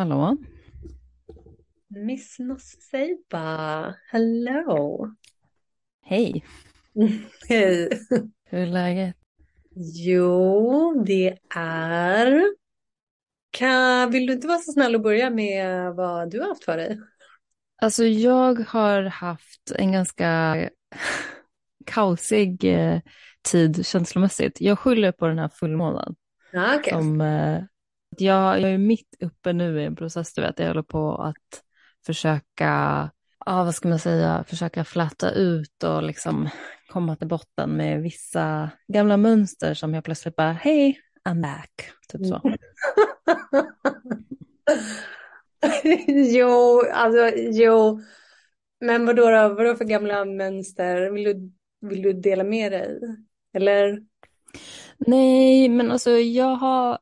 [0.00, 0.36] Hallå?
[1.88, 5.08] Miss Nosseiba, hello.
[6.02, 6.44] Hej,
[7.48, 7.88] Hej.
[8.44, 9.16] hur är läget?
[9.94, 12.42] Jo, det är...
[13.50, 14.10] Kan...
[14.10, 17.00] Vill du inte vara så snäll och börja med vad du har haft för dig?
[17.82, 20.56] Alltså jag har haft en ganska
[21.86, 23.00] kaosig eh,
[23.50, 24.60] tid känslomässigt.
[24.60, 26.14] Jag skyller på den här fullmånen.
[26.52, 26.92] Ja, okej.
[26.92, 27.62] Som, eh,
[28.18, 30.58] jag, jag är mitt uppe nu i en process, du vet.
[30.58, 31.62] Jag håller på att
[32.06, 33.10] försöka,
[33.46, 36.48] ja vad ska man säga, försöka fläta ut och liksom
[36.88, 41.90] komma till botten med vissa gamla mönster som jag plötsligt bara, hej, I'm back.
[42.08, 42.42] Typ så.
[46.06, 48.00] Jo, alltså jo.
[48.80, 49.54] Men vadå då?
[49.54, 51.10] Vadå för gamla mönster?
[51.10, 51.52] Vill du,
[51.88, 53.00] vill du dela med dig?
[53.54, 54.02] Eller?
[54.98, 56.98] Nej, men alltså jag har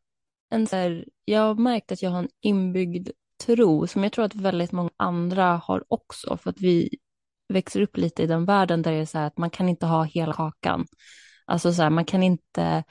[0.51, 3.09] en så här, jag har märkt att jag har en inbyggd
[3.45, 6.99] tro som jag tror att väldigt många andra har också för att vi
[7.49, 9.87] växer upp lite i den världen där det är så här att man kan inte
[9.87, 10.87] ha hela kakan.
[11.45, 12.85] Alltså så här, man kan inte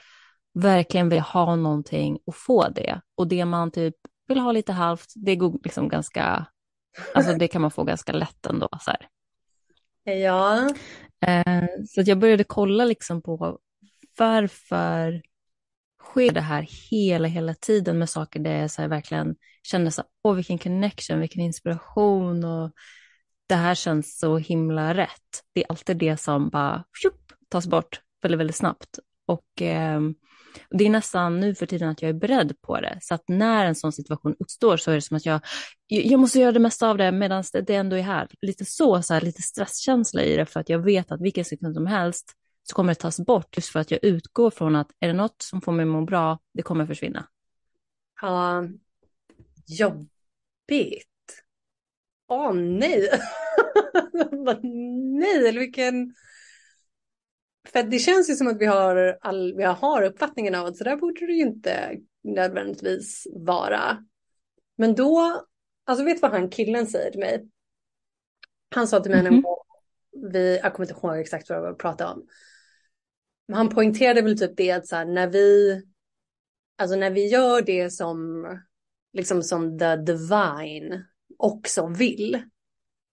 [0.54, 3.02] verkligen vilja ha någonting och få det.
[3.16, 3.96] Och det man typ
[4.28, 6.46] vill ha lite halvt, det går liksom ganska,
[7.14, 8.70] alltså det kan man få ganska lätt ändå.
[8.82, 9.08] Så här.
[10.14, 10.70] Ja.
[11.22, 13.60] Eh, så jag började kolla liksom på
[14.18, 15.22] varför
[16.12, 20.02] sker det här hela, hela tiden med saker där jag så här verkligen kände så
[20.02, 22.72] här, åh vilken connection, vilken inspiration och
[23.50, 25.44] det här känns så himla rätt.
[25.54, 27.14] Det är alltid det som bara fjup,
[27.50, 29.00] tas bort väldigt, väldigt snabbt.
[29.26, 30.02] Och eh,
[30.70, 32.98] det är nästan nu för tiden att jag är beredd på det.
[33.02, 35.42] Så att när en sån situation uppstår så är det som att jag,
[35.88, 38.28] jag måste göra det mesta av det medan det ändå är här.
[38.42, 41.76] Lite så, så här, lite stresskänsla i det för att jag vet att vilken sekund
[41.76, 42.34] som helst
[42.70, 45.42] så kommer det tas bort just för att jag utgår från att är det något
[45.42, 47.28] som får mig att må bra, det kommer försvinna.
[48.22, 48.64] Ja.
[49.68, 51.08] Jobbigt.
[52.28, 53.10] Åh nej.
[54.32, 56.16] Vad nej, eller vilken...
[57.72, 60.84] För det känns ju som att vi har, all, vi har uppfattningen av att så
[60.84, 64.06] där borde det ju inte nödvändigtvis vara.
[64.76, 65.42] Men då,
[65.86, 67.50] alltså vet du vad han killen säger till mig?
[68.76, 69.34] Han sa till mig Mhm.
[69.36, 69.58] en gång,
[70.32, 72.28] vi, jag kommer inte ihåg exakt vad vi pratade om.
[73.54, 75.82] Han poängterade väl typ det att så här, när vi,
[76.78, 78.46] alltså när vi gör det som,
[79.14, 81.04] liksom som the divine
[81.38, 82.42] också vill,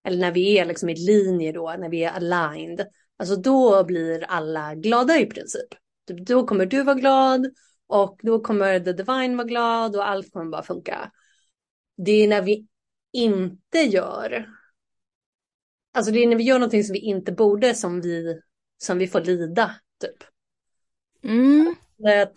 [0.04, 2.86] eller när vi är liksom i linje då, när vi är aligned,
[3.16, 5.68] alltså då blir alla glada i princip.
[6.08, 7.46] Typ, Då kommer du vara glad
[7.86, 11.12] och då kommer the divine vara glad och allt kommer bara funka.
[11.96, 12.66] Det är när vi
[13.12, 14.48] inte gör,
[15.92, 18.40] alltså det är när vi gör någonting som vi inte borde som vi,
[18.78, 20.24] som vi får lida typ.
[21.22, 21.74] Mm.
[21.96, 22.32] Det,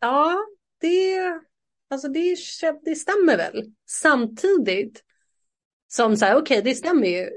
[0.00, 0.46] ja,
[0.80, 1.18] det,
[1.90, 2.36] alltså det,
[2.84, 3.72] det stämmer väl.
[3.86, 5.04] Samtidigt
[5.88, 7.30] som så här, okej, det stämmer ju.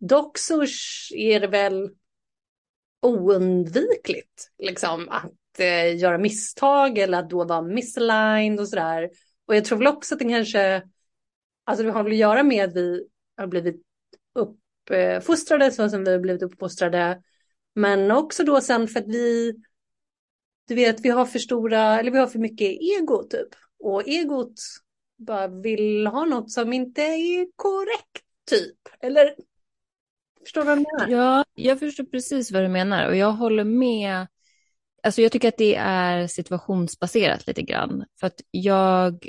[0.00, 0.62] Dock så
[1.14, 1.90] är det väl
[3.02, 9.10] oundvikligt liksom att eh, göra misstag eller att då vara misaligned och sådär.
[9.46, 10.82] Och jag tror väl också att det kanske,
[11.64, 13.06] alltså det har väl att göra med att vi
[13.36, 13.82] har blivit
[14.34, 17.22] uppfostrade så som vi har blivit uppfostrade.
[17.78, 19.54] Men också då sen för att vi
[20.68, 23.48] du vet, vi har för stora, eller vi har för mycket ego typ.
[23.78, 24.60] Och egot
[25.16, 28.78] bara vill ha något som inte är korrekt typ.
[29.00, 29.34] Eller,
[30.44, 31.18] förstår du vad jag menar?
[31.18, 34.26] Ja, jag förstår precis vad du menar och jag håller med.
[35.02, 38.04] Alltså jag tycker att det är situationsbaserat lite grann.
[38.20, 39.28] För att jag,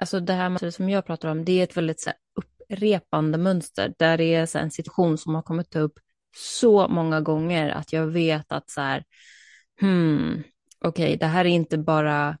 [0.00, 3.94] alltså det här som jag pratar om, det är ett väldigt så här, upprepande mönster
[3.98, 5.98] där det är så här, en situation som har kommit upp
[6.36, 9.04] så många gånger att jag vet att så här,
[9.80, 10.42] hmm,
[10.84, 12.38] okej, det här är inte bara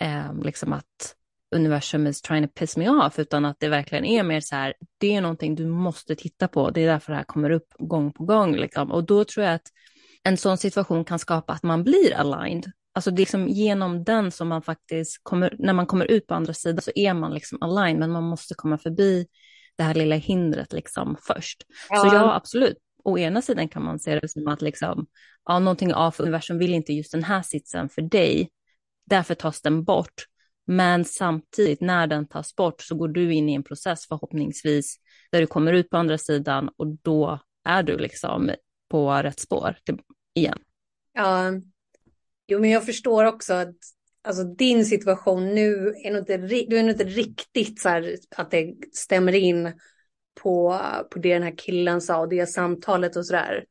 [0.00, 1.16] eh, liksom att
[1.54, 4.74] universum is trying to piss me off, utan att det verkligen är mer så här,
[4.98, 8.12] det är någonting du måste titta på, det är därför det här kommer upp gång
[8.12, 8.56] på gång.
[8.56, 8.92] Liksom.
[8.92, 9.68] Och då tror jag att
[10.22, 12.72] en sån situation kan skapa att man blir aligned.
[12.94, 16.34] Alltså det är liksom genom den som man faktiskt kommer, när man kommer ut på
[16.34, 19.26] andra sidan så är man liksom aligned, men man måste komma förbi
[19.76, 21.62] det här lilla hindret liksom först.
[21.88, 22.78] Så ja, absolut.
[23.04, 25.06] Å ena sidan kan man se det som att liksom,
[25.44, 28.50] ja, någonting av universum vill inte just den här sitsen för dig,
[29.06, 30.26] därför tas den bort.
[30.66, 34.96] Men samtidigt när den tas bort så går du in i en process förhoppningsvis
[35.30, 38.50] där du kommer ut på andra sidan och då är du liksom
[38.90, 39.76] på rätt spår
[40.34, 40.58] igen.
[41.12, 41.52] Ja,
[42.48, 43.76] jo men jag förstår också att
[44.24, 48.50] alltså, din situation nu är nog inte, du är nog inte riktigt så här att
[48.50, 49.72] det stämmer in
[50.34, 50.80] på,
[51.10, 53.64] på det den här killen sa och det samtalet och sådär.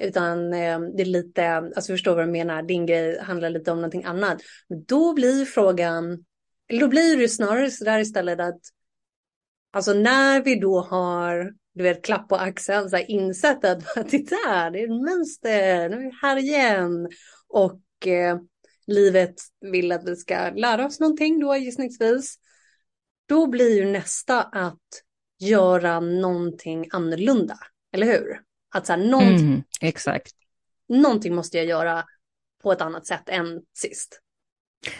[0.00, 3.76] Utan eh, det är lite, alltså förstår vad du menar, din grej handlar lite om
[3.76, 4.38] någonting annat.
[4.68, 6.24] Men då blir frågan,
[6.68, 8.60] eller då blir det snarare sådär istället att
[9.72, 14.70] alltså när vi då har du vet, klapp på axeln, så här, insett att titta,
[14.70, 17.08] det är ett mönster, nu är vi här igen.
[17.48, 18.38] Och eh,
[18.86, 22.36] livet vill att vi ska lära oss någonting då gissningsvis.
[23.26, 25.02] Då blir ju nästa att
[25.42, 27.58] göra någonting annorlunda,
[27.92, 28.40] eller hur?
[28.74, 30.32] Att så här, någonting, mm, exakt.
[30.88, 32.04] någonting måste jag göra
[32.62, 34.20] på ett annat sätt än sist.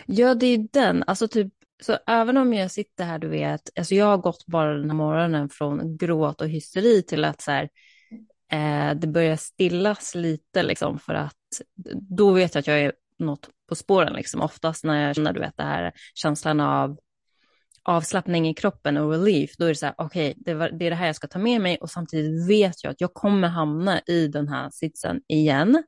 [0.06, 1.04] Ja, det är den.
[1.06, 1.52] Alltså typ,
[1.82, 4.96] så även om jag sitter här, du vet, alltså jag har gått bara den här
[4.96, 7.68] morgonen från gråt och hysteri till att så här,
[8.52, 11.36] eh, det börjar stillas lite liksom för att
[11.94, 14.40] då vet jag att jag är något på spåren liksom.
[14.40, 16.98] Oftast när jag känner, du vet, det här känslan av
[17.84, 20.90] avslappning i kroppen och relief, då är det så här, okej, okay, det, det är
[20.90, 24.00] det här jag ska ta med mig och samtidigt vet jag att jag kommer hamna
[24.00, 25.82] i den här sitsen igen.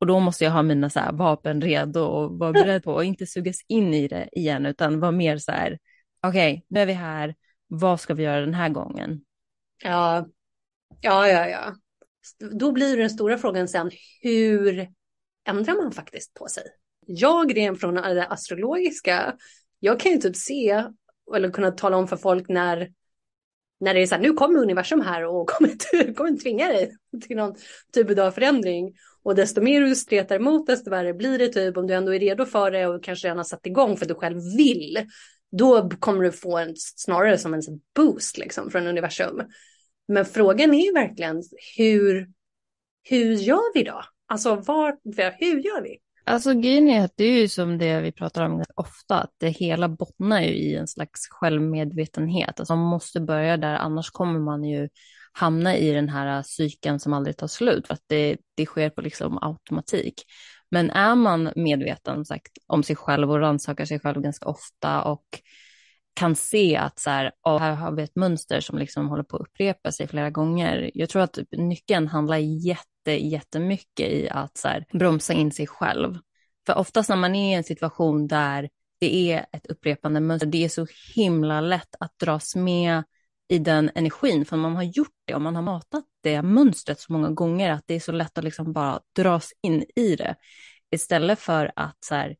[0.00, 3.04] Och då måste jag ha mina så här, vapen redo och vara beredd på och
[3.04, 5.78] inte sugas in i det igen, utan vara mer så här,
[6.26, 7.34] okej, okay, nu är vi här,
[7.66, 9.20] vad ska vi göra den här gången?
[9.84, 10.26] Ja,
[11.00, 11.74] ja, ja, ja.
[12.50, 13.90] Då blir den stora frågan sen,
[14.22, 14.88] hur
[15.48, 16.62] ändrar man faktiskt på sig?
[17.06, 19.36] Jag rent från det astrologiska,
[19.80, 20.84] jag kan ju typ se
[21.36, 22.90] eller kunna tala om för folk när,
[23.80, 26.96] när det är så här, nu kommer universum här och kommer, kommer tvinga dig
[27.26, 27.54] till någon
[27.92, 28.94] typ av förändring.
[29.22, 31.76] Och desto mer du stretar emot, desto värre blir det typ.
[31.76, 34.08] Om du ändå är redo för det och kanske redan har satt igång för att
[34.08, 34.98] du själv vill,
[35.52, 37.62] då kommer du få en snarare som en
[37.96, 39.42] boost liksom från universum.
[40.08, 41.42] Men frågan är verkligen
[41.76, 42.28] hur,
[43.02, 44.02] hur gör vi då?
[44.26, 44.96] Alltså var,
[45.38, 45.98] hur gör vi?
[46.24, 49.48] Alltså grejen är att det är ju som det vi pratar om ofta, att det
[49.48, 52.60] hela bottnar ju i en slags självmedvetenhet.
[52.60, 54.88] Alltså man måste börja där, annars kommer man ju
[55.32, 58.90] hamna i den här äh, cykeln som aldrig tar slut, för att det, det sker
[58.90, 60.22] på liksom automatik.
[60.70, 65.24] Men är man medveten sagt, om sig själv och rannsakar sig själv ganska ofta och
[66.14, 69.36] kan se att så här, oh, här har vi ett mönster som liksom håller på
[69.36, 70.90] att upprepa sig flera gånger.
[70.94, 75.66] Jag tror att typ nyckeln handlar jätte, jättemycket i att så här, bromsa in sig
[75.66, 76.18] själv.
[76.66, 78.68] För oftast när man är i en situation där
[79.00, 83.02] det är ett upprepande mönster, det är så himla lätt att dras med
[83.48, 87.12] i den energin, för man har gjort det och man har matat det mönstret så
[87.12, 90.34] många gånger att det är så lätt att liksom bara dras in i det.
[90.90, 92.36] Istället för att så här,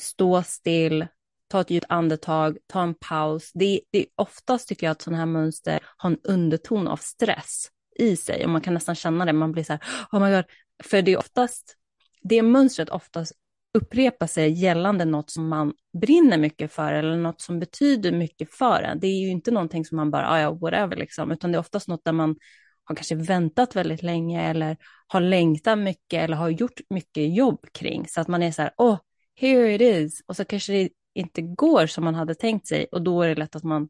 [0.00, 1.06] stå still,
[1.48, 3.50] ta ett djupt andetag, ta en paus.
[3.54, 7.68] Det, det är oftast tycker jag att sådana här mönster har en underton av stress
[7.96, 9.32] i sig och man kan nästan känna det.
[9.32, 10.44] Man blir så här, oh my god,
[10.84, 11.76] för det är oftast,
[12.22, 13.32] det mönstret oftast
[13.74, 18.82] upprepar sig gällande något som man brinner mycket för eller något som betyder mycket för
[18.82, 19.00] en.
[19.00, 21.60] Det är ju inte någonting som man bara, ah, ja, whatever, liksom, utan det är
[21.60, 22.36] oftast något där man
[22.84, 28.08] har kanske väntat väldigt länge eller har längtat mycket eller har gjort mycket jobb kring.
[28.08, 28.98] Så att man är så här, oh,
[29.34, 30.22] here it is.
[30.26, 33.34] Och så kanske det inte går som man hade tänkt sig och då är det
[33.34, 33.88] lätt att man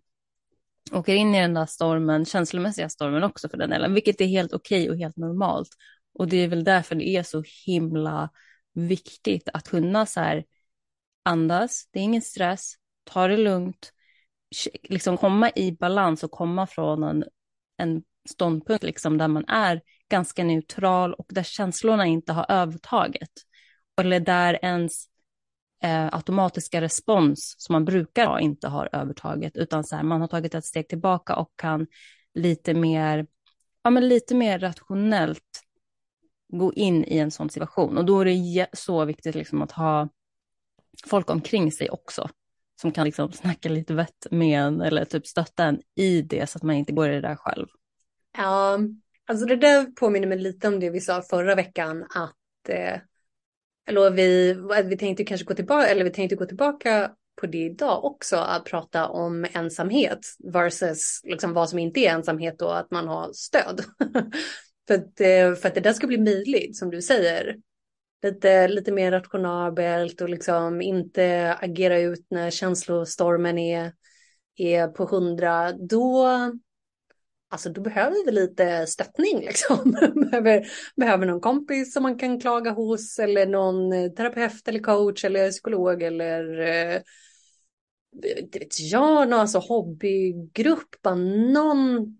[0.93, 4.53] åker in i den där stormen, känslomässiga stormen också för den delen, vilket är helt
[4.53, 5.69] okej okay och helt normalt.
[6.15, 8.31] Och det är väl därför det är så himla
[8.75, 10.45] viktigt att kunna så här
[11.23, 12.75] andas, det är ingen stress,
[13.05, 13.93] ta det lugnt,
[14.83, 17.25] liksom komma i balans och komma från en,
[17.77, 23.31] en ståndpunkt liksom där man är ganska neutral och där känslorna inte har övertaget.
[24.01, 25.07] Eller där ens
[25.83, 30.29] eh, automatiska respons som man brukar ha inte har övertaget, utan så här, man har
[30.29, 31.87] tagit ett steg tillbaka och kan
[32.35, 33.27] lite mer,
[33.83, 35.63] ja, men lite mer rationellt
[36.53, 37.99] gå in i en sån situation.
[37.99, 40.09] Och då är det så viktigt liksom att ha
[41.07, 42.29] folk omkring sig också,
[42.81, 46.59] som kan liksom snacka lite vett med en eller typ stötta en i det så
[46.59, 47.67] att man inte går i det där själv.
[48.39, 48.79] Ja,
[49.27, 53.01] alltså det där påminner mig lite om det vi sa förra veckan att eh,
[53.89, 57.11] eller vi, vi tänkte kanske gå tillbaka, eller vi tänkte gå tillbaka
[57.41, 60.21] på det idag också, att prata om ensamhet
[60.53, 63.81] versus liksom vad som inte är ensamhet och att man har stöd.
[64.89, 67.57] för, att, eh, för att det där ska bli möjligt, som du säger.
[68.23, 73.93] Lite, lite mer rationabelt och liksom inte agera ut när känslostormen är,
[74.57, 75.73] är på hundra.
[75.73, 76.29] Då,
[77.53, 79.93] alltså då behöver vi lite stöttning liksom.
[80.15, 80.67] behöver,
[80.97, 85.51] behöver någon kompis som man kan klaga hos eller någon eh, terapeut eller coach eller
[85.51, 87.01] psykolog eller eh,
[88.53, 92.17] det vet jag, någon alltså hobbygrupp, bara någonting.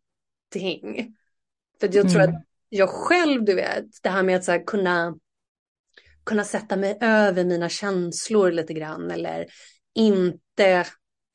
[1.81, 2.35] För jag tror mm.
[2.35, 5.19] att jag själv, du vet, det här med att så här, kunna,
[6.25, 9.47] kunna sätta mig över mina känslor lite grann eller
[9.95, 10.87] inte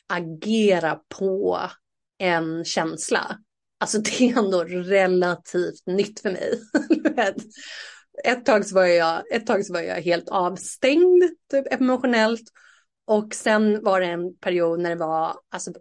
[0.08, 1.60] agera på
[2.18, 3.38] en känsla.
[3.80, 6.62] Alltså det är ändå relativt nytt för mig.
[8.24, 12.52] ett, tag så var jag, ett tag så var jag helt avstängd typ, emotionellt.
[13.06, 15.72] Och sen var det en period när det var alltså,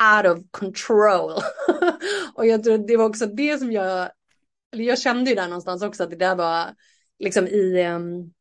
[0.00, 1.32] out of control.
[2.34, 4.10] och jag tror det var också det som jag,
[4.72, 6.74] eller jag kände ju där någonstans också att det där var
[7.18, 8.32] liksom i, um,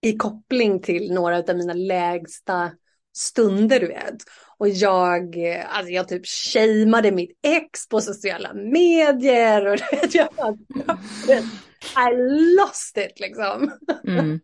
[0.00, 2.70] i koppling till några av mina lägsta
[3.16, 4.16] stunder, du vet.
[4.58, 5.36] Och jag,
[5.68, 10.56] alltså jag typ shameade mitt ex på sociala medier och vet, jag bara,
[12.10, 12.16] I
[12.56, 13.72] lost it liksom.
[14.06, 14.40] Mm.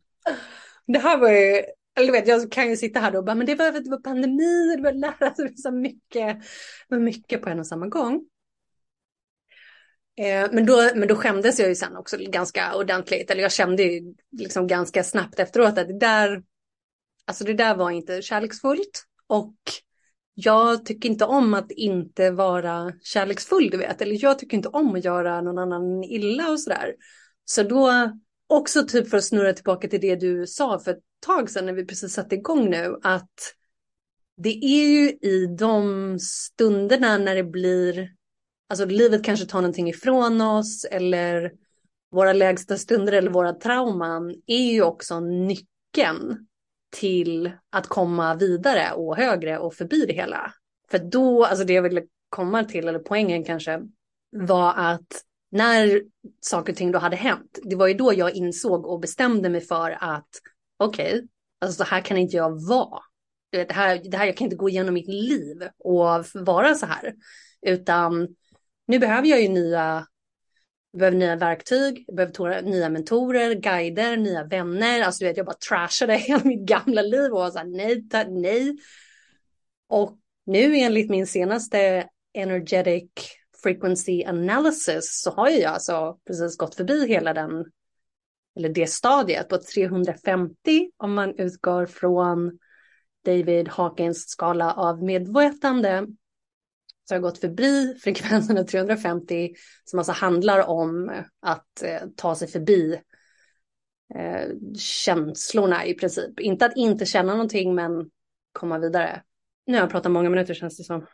[0.87, 1.63] Det här var ju,
[1.97, 4.01] eller du vet, jag kan ju sitta här och bara, men det var, det var
[4.01, 6.41] pandemi, det var lära sig så mycket,
[6.89, 8.25] det var mycket på en och samma gång.
[10.19, 13.83] Eh, men, då, men då skämdes jag ju sen också ganska ordentligt, eller jag kände
[13.83, 16.43] ju liksom ganska snabbt efteråt att det där,
[17.27, 19.05] alltså det där var inte kärleksfullt.
[19.27, 19.55] Och
[20.35, 24.03] jag tycker inte om att inte vara kärleksfull, du vet.
[24.03, 26.95] Eller jag tycker inte om att göra någon annan illa och sådär.
[27.45, 28.13] Så då,
[28.47, 31.73] också typ för att snurra tillbaka till det du sa för ett tag sedan när
[31.73, 33.55] vi precis satte igång nu, att
[34.37, 38.09] det är ju i de stunderna när det blir,
[38.69, 41.53] alltså livet kanske tar någonting ifrån oss eller
[42.11, 46.47] våra lägsta stunder eller våra trauman är ju också nyckeln
[46.93, 50.55] till att komma vidare och högre och förbi det hela.
[50.91, 53.81] För då, alltså det jag ville komma till, eller poängen kanske,
[54.31, 56.03] var att när
[56.41, 59.61] saker och ting då hade hänt, det var ju då jag insåg och bestämde mig
[59.61, 60.29] för att
[60.77, 61.29] okej, okay,
[61.61, 63.01] alltså så här kan inte jag vara.
[63.51, 67.15] Det här, det här, jag kan inte gå igenom mitt liv och vara så här.
[67.67, 68.29] Utan
[68.87, 70.07] nu behöver jag ju nya
[70.93, 75.03] jag behöver nya verktyg, jag behöver nya mentorer, guider, nya vänner.
[75.03, 78.09] Alltså du vet, jag bara trashade hela mitt gamla liv och var så här, nej,
[78.09, 78.77] ta, nej.
[79.89, 83.11] Och nu enligt min senaste energetic
[83.63, 87.65] frequency analysis så har jag alltså precis gått förbi hela den,
[88.57, 92.59] eller det stadiet på 350 om man utgår från
[93.25, 96.07] David Hawkins skala av medvetande
[97.13, 99.51] har jag gått förbi frekvensen 350
[99.85, 103.01] som alltså handlar om eh, att eh, ta sig förbi
[104.15, 106.41] eh, känslorna i princip.
[106.41, 108.11] Inte att inte känna någonting men
[108.53, 109.23] komma vidare.
[109.67, 111.07] Nu har jag pratat många minuter känns det som.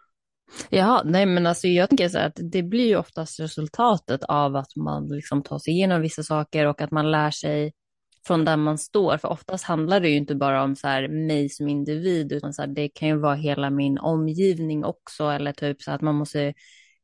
[0.71, 4.57] Ja, nej men alltså jag tänker så här att det blir ju oftast resultatet av
[4.57, 7.73] att man liksom tar sig igenom vissa saker och att man lär sig
[8.29, 9.19] från där man står.
[9.19, 12.63] För oftast handlar det ju inte bara om så här, mig som individ, utan så
[12.63, 15.25] här, det kan ju vara hela min omgivning också.
[15.25, 16.55] Eller typ så att man måste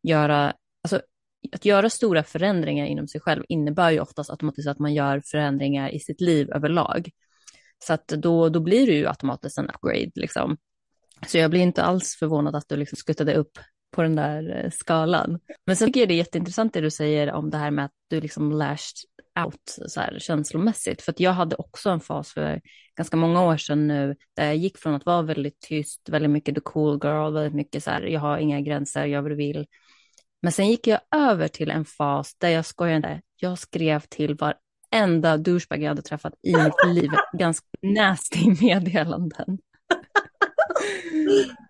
[0.03, 1.01] göra, alltså
[1.53, 5.89] att göra stora förändringar inom sig själv innebär ju oftast automatiskt att man gör förändringar
[5.89, 7.11] i sitt liv överlag.
[7.85, 10.57] Så att då, då blir det ju automatiskt en upgrade liksom.
[11.27, 13.59] Så jag blir inte alls förvånad att du liksom skuttade upp
[13.95, 15.41] på den där eh, skalan.
[15.67, 17.93] Men sen tycker jag det är jätteintressant det du säger om det här med att
[18.09, 18.97] du liksom lashed
[19.45, 21.03] out så här, känslomässigt.
[21.03, 22.61] För att jag hade också en fas för
[22.97, 26.55] ganska många år sedan nu där jag gick från att vara väldigt tyst, väldigt mycket
[26.55, 29.67] the cool girl, väldigt mycket så här, jag har inga gränser, jag vill.
[30.43, 34.37] Men sen gick jag över till en fas där jag skojar inte, jag skrev till
[34.37, 39.59] varenda douchebag jag hade träffat i mitt liv, ganska nasty meddelanden.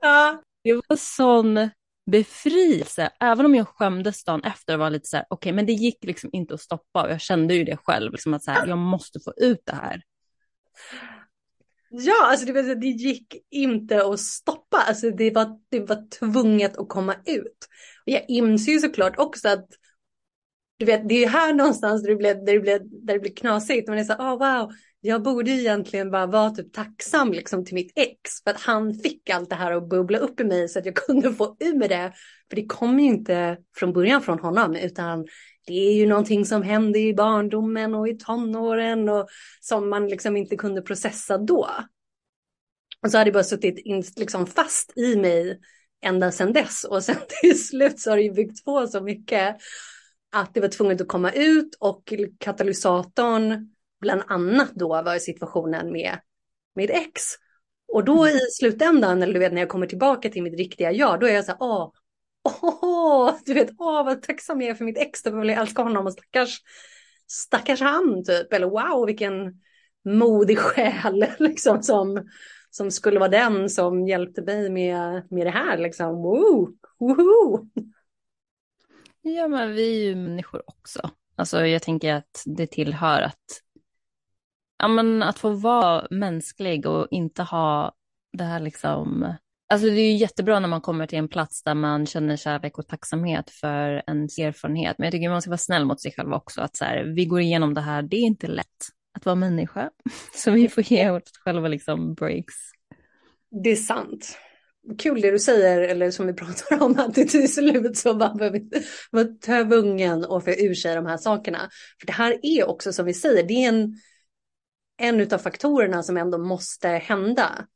[0.00, 0.42] ja.
[0.64, 1.70] Det var sån
[2.06, 5.66] befrielse, även om jag skämdes dagen efter och var lite så här, okej, okay, men
[5.66, 8.50] det gick liksom inte att stoppa och jag kände ju det själv, liksom att så
[8.50, 10.02] här, jag måste få ut det här.
[11.90, 16.88] Ja, alltså det, det gick inte att stoppa, alltså det var, det var tvunget att
[16.88, 17.68] komma ut.
[18.06, 19.66] Och jag inser ju såklart också att
[20.76, 23.36] du vet, det är här någonstans där det blir, där det blir, där det blir
[23.36, 23.88] knasigt.
[23.88, 24.72] Man är så här, oh, wow,
[25.06, 29.30] jag borde egentligen bara vara typ tacksam liksom till mitt ex för att han fick
[29.30, 32.12] allt det här att bubbla upp i mig så att jag kunde få ur det.
[32.50, 35.26] För det kom ju inte från början från honom utan
[35.66, 39.28] det är ju någonting som hände i barndomen och i tonåren och
[39.60, 41.68] som man liksom inte kunde processa då.
[43.02, 45.60] Och så hade det bara suttit in, liksom fast i mig
[46.04, 49.56] ända sedan dess och sen till slut så har det ju byggt på så mycket
[50.32, 53.73] att det var tvunget att komma ut och katalysatorn
[54.04, 56.18] bland annat då var situationen med
[56.74, 57.22] mitt ex.
[57.92, 61.20] Och då i slutändan, eller du vet när jag kommer tillbaka till mitt riktiga jag,
[61.20, 61.90] då är jag så här, åh,
[62.62, 65.82] åh, du vet, åh vad tacksam jag är för mitt ex, då vill jag älska
[65.82, 66.60] honom och stackars,
[67.26, 69.60] stackars han typ, eller wow vilken
[70.04, 72.28] modig själ liksom som,
[72.70, 76.68] som skulle vara den som hjälpte mig med, med det här liksom, woo,
[76.98, 77.68] woohoo.
[79.22, 81.10] Ja men vi är ju människor också.
[81.36, 83.63] Alltså jag tänker att det tillhör att
[84.84, 87.92] ja, men att få vara mänsklig och inte ha
[88.38, 89.34] det här liksom...
[89.68, 92.78] Alltså det är ju jättebra när man kommer till en plats där man känner kärlek
[92.78, 94.98] och tacksamhet för ens erfarenhet.
[94.98, 96.60] Men jag tycker man ska vara snäll mot sig själv också.
[96.60, 98.66] Att så här, vi går igenom det här, det är inte lätt
[99.18, 99.90] att vara människa.
[100.34, 102.54] Så vi får ge oss själva liksom breaks.
[103.64, 104.38] Det är sant.
[104.98, 108.50] Kul det du säger, eller som vi pratar om, att det till slut så behöver
[108.50, 108.70] vi
[109.10, 109.26] vara
[109.64, 111.58] tvungen och få ur sig de här sakerna.
[112.00, 113.96] För det här är också som vi säger, det är en,
[114.96, 117.66] en av faktorerna som ändå måste hända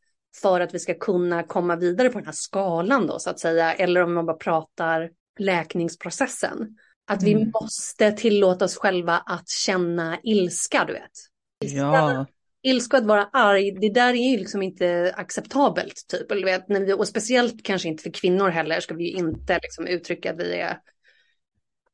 [0.41, 3.75] för att vi ska kunna komma vidare på den här skalan då så att säga,
[3.75, 6.77] eller om man bara pratar läkningsprocessen.
[7.07, 7.51] Att vi mm.
[7.61, 11.11] måste tillåta oss själva att känna ilska, du vet.
[11.59, 12.27] Ja.
[12.63, 16.05] Ilska att vara arg, det där är ju liksom inte acceptabelt.
[16.09, 16.31] Typ.
[16.31, 19.87] Eller vet, vi, och speciellt kanske inte för kvinnor heller ska vi ju inte liksom
[19.87, 20.79] uttrycka att vi är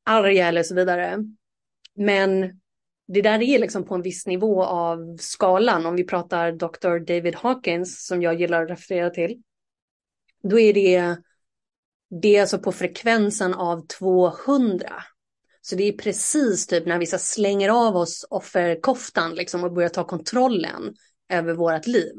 [0.04, 1.19] arga eller så vidare.
[1.95, 2.61] Men
[3.07, 5.87] det där är liksom på en viss nivå av skalan.
[5.87, 6.99] Om vi pratar Dr.
[6.99, 9.43] David Hawkins som jag gillar att referera till.
[10.43, 11.17] Då är det,
[12.21, 14.93] det är alltså på frekvensen av 200.
[15.61, 20.05] Så det är precis typ när vi slänger av oss offerkoftan liksom och börjar ta
[20.05, 20.95] kontrollen
[21.29, 22.15] över vårt liv.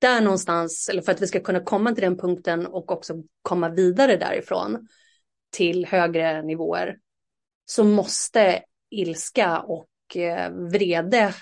[0.00, 3.68] Där någonstans, eller för att vi ska kunna komma till den punkten och också komma
[3.68, 4.88] vidare därifrån
[5.50, 6.98] till högre nivåer,
[7.64, 9.88] så måste ilska och
[10.70, 11.34] vrede,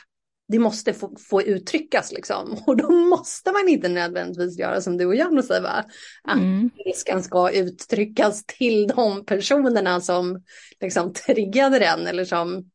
[0.48, 2.58] det måste få, få, uttryckas liksom.
[2.66, 5.84] Och då måste man inte nödvändigtvis göra som du och jag säger, va?
[6.22, 6.70] Att mm.
[6.86, 10.42] ilskan ska uttryckas till de personerna som
[10.80, 12.70] liksom triggade den eller som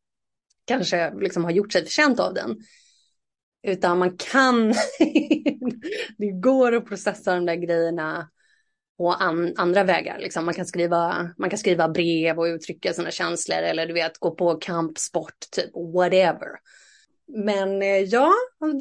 [0.64, 2.56] kanske liksom har gjort sig förtjänt av den.
[3.66, 4.68] Utan man kan,
[6.18, 8.28] det går att processa de där grejerna
[9.02, 10.18] på an, andra vägar.
[10.18, 10.44] Liksom.
[10.44, 14.30] Man, kan skriva, man kan skriva brev och uttrycka sina känslor eller du vet gå
[14.30, 16.48] på kampsport, typ whatever.
[17.44, 18.32] Men eh, ja,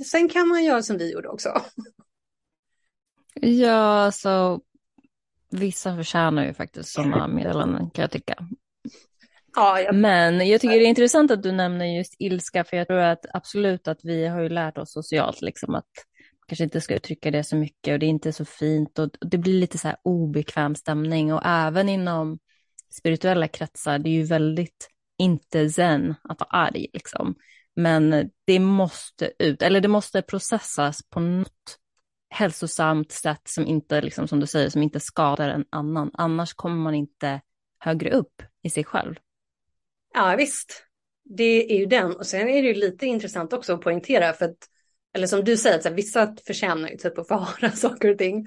[0.05, 1.49] sen kan man göra som vi gjorde också.
[3.43, 4.61] Ja, så
[5.51, 8.35] vissa förtjänar ju faktiskt sådana meddelanden kan jag tycka.
[9.55, 9.95] Ja, jag...
[9.95, 13.25] Men jag tycker det är intressant att du nämner just ilska, för jag tror att
[13.33, 15.89] absolut att vi har ju lärt oss socialt liksom att
[16.51, 19.37] kanske inte ska uttrycka det så mycket och det är inte så fint och det
[19.37, 22.39] blir lite så här obekväm stämning och även inom
[22.93, 27.35] spirituella kretsar, det är ju väldigt inte zen att vara arg liksom.
[27.75, 31.77] Men det måste ut, eller det måste processas på något
[32.29, 36.11] hälsosamt sätt som inte, liksom, som du säger, som inte skadar en annan.
[36.13, 37.41] Annars kommer man inte
[37.79, 39.15] högre upp i sig själv.
[40.13, 40.85] Ja, visst.
[41.23, 42.15] Det är ju den.
[42.15, 44.67] Och sen är det ju lite intressant också att poängtera, för att
[45.13, 48.11] eller som du säger, att så här, vissa förtjänar ju typ att få höra saker
[48.11, 48.45] och ting.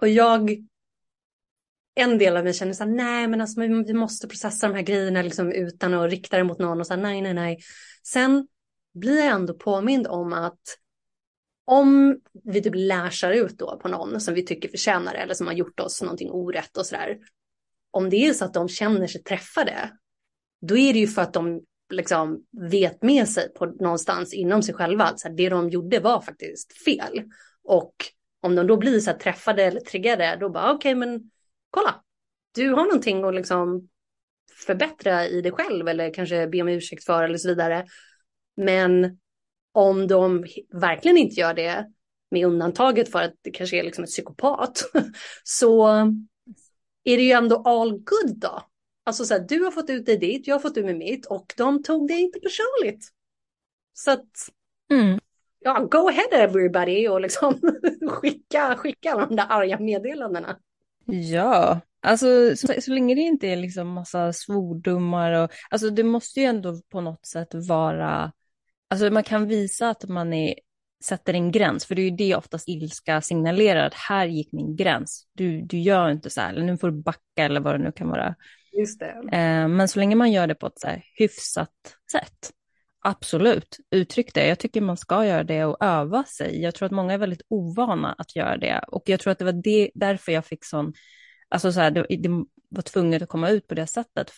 [0.00, 0.56] Och jag,
[1.94, 4.82] en del av mig känner så här, nej men alltså vi måste processa de här
[4.82, 7.58] grejerna liksom utan att rikta det mot någon och så här, nej, nej, nej.
[8.06, 8.48] Sen
[8.94, 10.60] blir jag ändå påmind om att
[11.64, 15.46] om vi typ lärsar ut då på någon som vi tycker förtjänar det eller som
[15.46, 17.18] har gjort oss någonting orätt och så där.
[17.90, 19.90] Om det är så att de känner sig träffade,
[20.60, 24.74] då är det ju för att de liksom vet med sig på någonstans inom sig
[24.74, 27.22] själva att så här, det de gjorde var faktiskt fel.
[27.64, 27.94] Och
[28.40, 31.30] om de då blir så här träffade eller triggade, då bara okej, okay, men
[31.70, 32.02] kolla,
[32.54, 33.88] du har någonting att liksom
[34.66, 37.86] förbättra i dig själv eller kanske be om ursäkt för eller så vidare.
[38.56, 39.18] Men
[39.72, 41.86] om de verkligen inte gör det,
[42.30, 44.82] med undantaget för att det kanske är liksom ett psykopat,
[45.44, 45.88] så
[47.04, 48.69] är det ju ändå all good då.
[49.04, 51.26] Alltså så här, du har fått ut det dit, jag har fått ut med mitt
[51.26, 53.08] och de tog det inte personligt.
[53.92, 54.30] Så att,
[54.90, 55.18] mm.
[55.60, 57.60] ja, go ahead everybody och liksom
[58.08, 60.58] skicka, skicka alla de där arga meddelandena.
[61.06, 66.40] Ja, alltså så, så länge det inte är liksom massa svordomar och, alltså det måste
[66.40, 68.32] ju ändå på något sätt vara,
[68.90, 70.54] alltså man kan visa att man är
[71.04, 74.76] sätter en gräns, för det är ju det oftast ilska signalerar, att här gick min
[74.76, 77.84] gräns, du, du gör inte så här, eller nu får du backa eller vad det
[77.84, 78.34] nu kan vara.
[78.78, 79.10] Just det.
[79.32, 81.70] Eh, men så länge man gör det på ett så här hyfsat
[82.12, 82.50] sätt,
[83.04, 84.46] absolut, uttryck det.
[84.46, 86.62] Jag tycker man ska göra det och öva sig.
[86.62, 89.44] Jag tror att många är väldigt ovana att göra det och jag tror att det
[89.44, 90.92] var det, därför jag fick sån,
[91.48, 92.28] alltså så här, det, det
[92.68, 94.32] var tvunget att komma ut på det sättet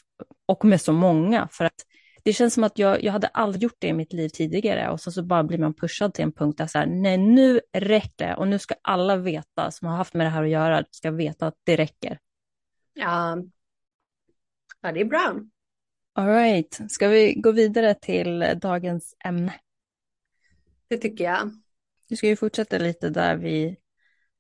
[0.47, 1.87] och med så många, för att
[2.23, 5.01] det känns som att jag, jag hade aldrig gjort det i mitt liv tidigare och
[5.01, 8.29] så, så bara blir man pushad till en punkt där så här, nej nu räcker
[8.29, 11.11] det och nu ska alla veta som har haft med det här att göra, ska
[11.11, 12.19] veta att det räcker.
[12.95, 13.39] Ja,
[14.85, 15.41] Ja, det är bra.
[16.13, 16.81] All right.
[16.89, 19.55] Ska vi gå vidare till dagens ämne?
[20.89, 21.51] Det tycker jag.
[22.09, 23.77] Vi ska ju fortsätta lite där vi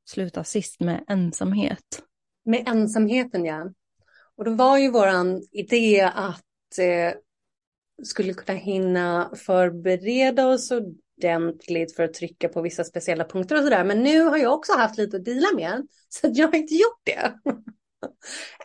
[0.04, 2.02] slutade sist med ensamhet.
[2.44, 3.72] Med ensamheten, ja.
[4.36, 7.12] Och då var ju våran idé att eh,
[8.02, 13.84] skulle kunna hinna förbereda oss ordentligt för att trycka på vissa speciella punkter och sådär.
[13.84, 17.00] Men nu har jag också haft lite att dela med, så jag har inte gjort
[17.04, 17.34] det.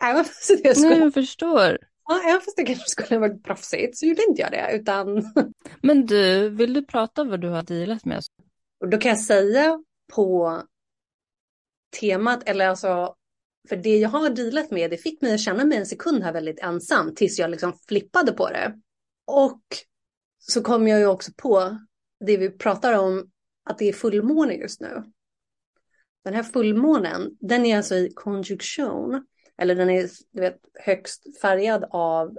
[0.02, 0.90] även fast det skulle...
[0.90, 1.78] Nej, jag förstår.
[2.08, 4.70] Ja, även fast det kanske skulle ha varit proffsigt så gjorde inte jag det.
[4.72, 5.32] Utan...
[5.82, 8.22] Men du, vill du prata om vad du har dealat med?
[8.80, 10.62] Och då kan jag säga på
[12.00, 13.14] temat, eller alltså,
[13.68, 16.32] för det jag har dealat med, det fick mig att känna mig en sekund här
[16.32, 18.74] väldigt ensam tills jag liksom flippade på det.
[19.28, 19.62] Och
[20.38, 21.78] så kom jag ju också på
[22.20, 23.30] det vi pratar om,
[23.64, 25.02] att det är fullmåne just nu.
[26.24, 29.26] Den här fullmånen, den är alltså i konjunktion,
[29.58, 32.36] eller den är du vet, högst färgad av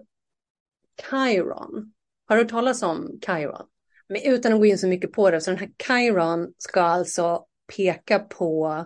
[1.10, 1.94] Chiron.
[2.26, 3.68] Har du hört talas om Chiron?
[4.08, 7.46] Men utan att gå in så mycket på det, så den här Chiron ska alltså
[7.76, 8.86] peka på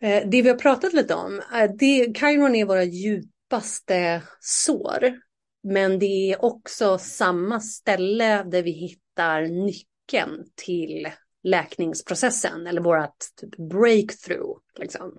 [0.00, 1.42] eh, det vi har pratat lite om.
[1.54, 5.31] Eh, det, Chiron är våra djupaste sår.
[5.62, 11.08] Men det är också samma ställe där vi hittar nyckeln till
[11.42, 14.60] läkningsprocessen eller vårat typ breakthrough.
[14.78, 15.18] Liksom.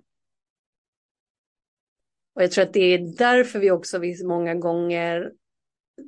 [2.36, 5.32] Och jag tror att det är därför vi också många gånger,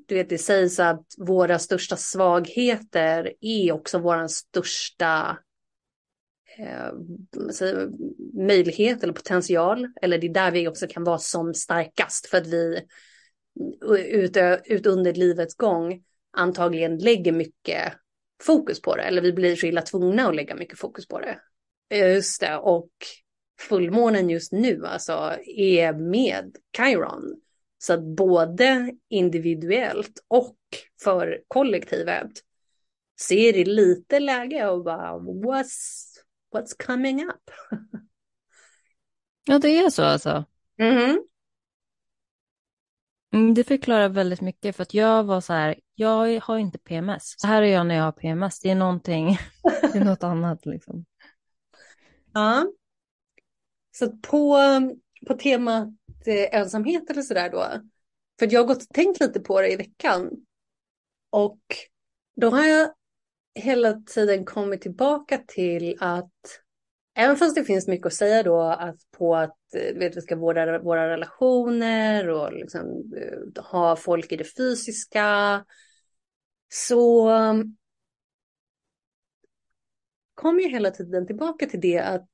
[0.08, 5.38] du vet det sägs att våra största svagheter är också våra största
[6.58, 6.92] eh,
[8.34, 9.88] möjlighet eller potential.
[10.02, 12.82] Eller det är där vi också kan vara som starkast för att vi
[13.90, 16.04] ut, ut under livets gång
[16.36, 17.94] antagligen lägger mycket
[18.44, 19.04] fokus på det.
[19.04, 21.40] Eller vi blir så illa tvungna att lägga mycket fokus på det.
[21.90, 22.90] Just det, och
[23.60, 27.42] fullmånen just nu alltså är med Chiron.
[27.78, 30.58] Så att både individuellt och
[31.04, 32.32] för kollektivet
[33.20, 36.04] ser det lite läge och bara what's,
[36.56, 37.52] what's coming up?
[39.46, 40.46] ja, det är så alltså.
[40.80, 41.24] Mm.
[43.36, 47.34] Mm, det förklarar väldigt mycket för att jag var så här, jag har inte PMS.
[47.38, 49.38] Så här är jag när jag har PMS, det är någonting,
[49.82, 51.06] det är något annat liksom.
[52.34, 52.72] Ja.
[53.92, 54.58] Så på,
[55.28, 55.88] på temat
[56.26, 57.68] eh, ensamhet eller sådär då,
[58.40, 60.32] för jag har gått och tänkt lite på det i veckan.
[61.30, 61.62] Och
[62.36, 62.90] då har jag
[63.56, 66.65] hela tiden kommit tillbaka till att
[67.18, 70.36] Även fast det finns mycket att säga då att på att eh, vet, vi ska
[70.36, 75.66] vårda våra relationer och liksom, eh, ha folk i det fysiska.
[76.70, 77.78] Så mm,
[80.34, 82.32] kommer jag hela tiden tillbaka till det att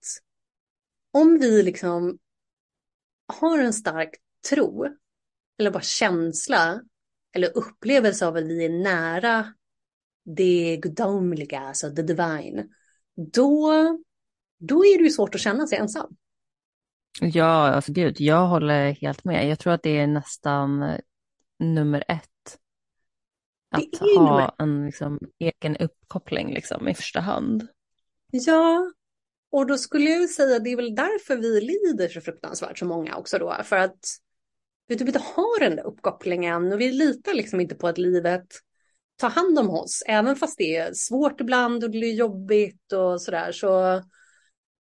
[1.12, 2.18] om vi liksom
[3.40, 4.16] har en stark
[4.50, 4.88] tro
[5.58, 6.82] eller bara känsla
[7.34, 9.54] eller upplevelse av att vi är nära
[10.24, 12.70] det gudomliga, alltså the divine,
[13.16, 13.72] då
[14.62, 16.16] då är det ju svårt att känna sig ensam.
[17.22, 19.50] Ja, alltså gud, jag håller helt med.
[19.50, 21.00] Jag tror att det är nästan eh,
[21.60, 22.28] nummer ett.
[23.72, 27.68] Att ha en liksom, egen uppkoppling liksom, i första hand.
[28.32, 28.92] Ja,
[29.52, 32.86] och då skulle jag säga att det är väl därför vi lider så fruktansvärt så
[32.86, 33.56] många också då.
[33.64, 34.00] För att
[34.88, 38.48] vi typ inte har den där uppkopplingen och vi litar liksom inte på att livet
[39.18, 40.04] tar hand om oss.
[40.08, 44.02] Även fast det är svårt ibland och det är jobbigt och sådär så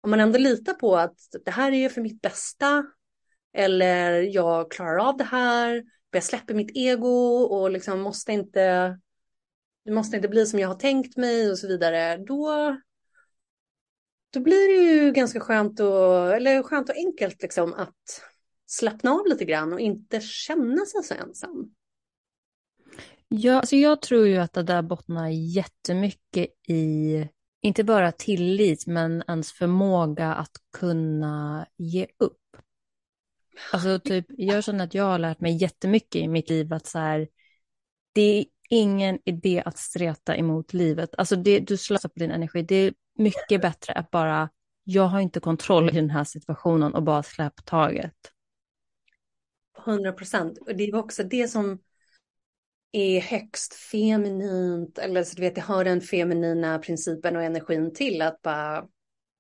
[0.01, 2.87] om man ändå litar på att det här är för mitt bästa
[3.53, 8.99] eller jag klarar av det här, jag släpper mitt ego och liksom måste inte,
[9.85, 12.77] det måste inte bli som jag har tänkt mig och så vidare, då,
[14.31, 18.23] då blir det ju ganska skönt och, eller skönt och enkelt liksom att
[18.67, 21.75] slappna av lite grann och inte känna sig så ensam.
[23.29, 27.29] Ja, alltså jag tror ju att det där bottnar jättemycket i
[27.63, 32.37] inte bara tillit, men ens förmåga att kunna ge upp.
[33.73, 36.99] Alltså typ, jag känner att jag har lärt mig jättemycket i mitt liv att så
[36.99, 37.29] här,
[38.13, 41.11] det är ingen idé att streta emot livet.
[41.19, 42.63] Alltså det, du slösar på din energi.
[42.63, 44.49] Det är mycket bättre att bara,
[44.85, 48.15] jag har inte kontroll i den här situationen och bara släpp taget.
[49.87, 50.59] 100 procent.
[50.59, 51.79] Och det var också det som
[52.93, 58.23] är högst feminint eller så du vet, det har den feminina principen och energin till
[58.23, 58.87] att bara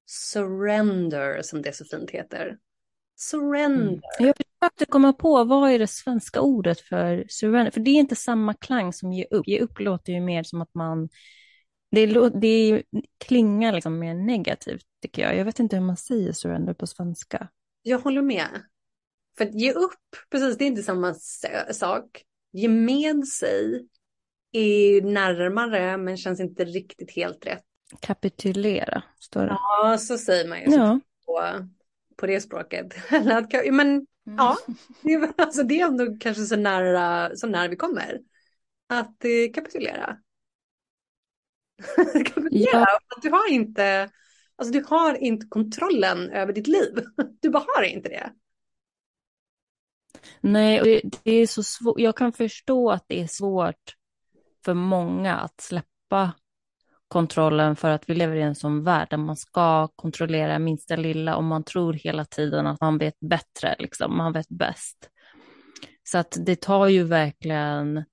[0.06, 2.58] surrender som det så fint heter.
[3.16, 3.82] Surrender.
[3.82, 4.00] Mm.
[4.18, 8.16] Jag försökte komma på vad är det svenska ordet för surrender, för det är inte
[8.16, 9.48] samma klang som ge upp.
[9.48, 11.08] Ge upp låter ju mer som att man,
[11.90, 12.06] det,
[12.40, 12.82] det
[13.18, 15.36] klingar liksom mer negativt tycker jag.
[15.36, 17.48] Jag vet inte hur man säger surrender på svenska.
[17.82, 18.62] Jag håller med.
[19.38, 21.14] För att ge upp, precis, det är inte samma
[21.70, 23.86] sak ge med sig
[24.52, 27.64] är närmare men känns inte riktigt helt rätt.
[28.00, 29.48] Kapitulera, står det.
[29.48, 31.00] Ja, så säger man ju ja.
[31.26, 31.66] på,
[32.16, 32.94] på det språket.
[33.72, 34.06] men mm.
[34.24, 34.56] ja,
[35.02, 38.20] det är, alltså, det är ändå kanske så nära, så nära vi kommer.
[38.88, 40.16] Att eh, kapitulera.
[42.26, 42.98] kapitulera, ja.
[43.16, 44.10] att du har inte,
[44.56, 47.04] alltså du har inte kontrollen över ditt liv.
[47.40, 48.32] Du bara har inte det.
[50.40, 52.00] Nej, det, det är så svårt.
[52.00, 53.96] Jag kan förstå att det är svårt
[54.64, 56.32] för många att släppa
[57.08, 61.36] kontrollen för att vi lever i en sån värld där man ska kontrollera minsta lilla
[61.36, 64.16] och man tror hela tiden att man vet bättre, liksom.
[64.16, 65.10] man vet bäst.
[66.02, 68.04] Så att det tar ju verkligen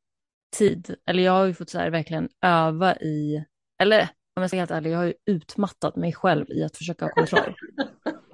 [0.58, 3.46] tid, eller jag har ju fått så här, verkligen öva i,
[3.82, 4.02] eller
[4.36, 7.06] om jag ska vara helt ärlig, jag har ju utmattat mig själv i att försöka
[7.06, 7.56] ha kontroll.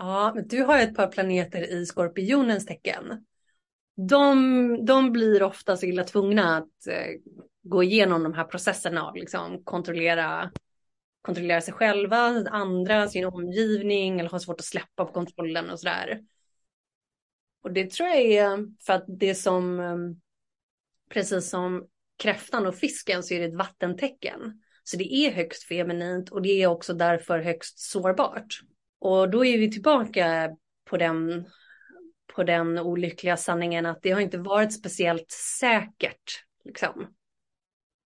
[0.00, 3.26] ja, men du har ju ett par planeter i skorpionens tecken.
[4.08, 7.06] De, de blir ofta så illa tvungna att eh,
[7.62, 10.50] gå igenom de här processerna av liksom kontrollera,
[11.22, 12.16] kontrollera sig själva,
[12.50, 16.20] andra, sin omgivning eller ha svårt att släppa på kontrollen och sådär.
[17.62, 20.20] Och det tror jag är för att det som, ehm,
[21.10, 21.86] precis som
[22.18, 24.62] kräftan och fisken så är det ett vattentecken.
[24.84, 28.60] Så det är högst feminint och det är också därför högst sårbart.
[29.00, 31.44] Och då är vi tillbaka på den,
[32.34, 36.44] på den olyckliga sanningen att det har inte varit speciellt säkert.
[36.64, 37.06] Liksom.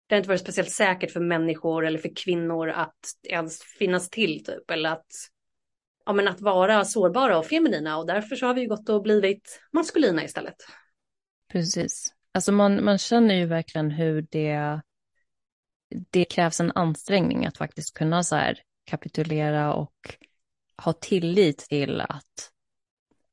[0.06, 4.44] Det har inte varit speciellt säkert för människor eller för kvinnor att ens finnas till
[4.44, 4.70] typ.
[4.70, 5.06] Eller att,
[6.06, 9.60] ja, men att vara sårbara och feminina och därför så har vi gått och blivit
[9.72, 10.56] maskulina istället.
[11.52, 12.14] Precis.
[12.32, 14.80] Alltså man, man känner ju verkligen hur det,
[16.10, 20.16] det krävs en ansträngning att faktiskt kunna så här kapitulera och
[20.84, 22.50] ha tillit till att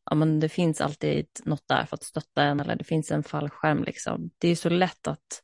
[0.10, 3.24] ja, men det finns alltid något där för att stötta en eller det finns en
[3.24, 3.84] fallskärm.
[3.84, 4.30] Liksom.
[4.38, 5.44] Det är så lätt att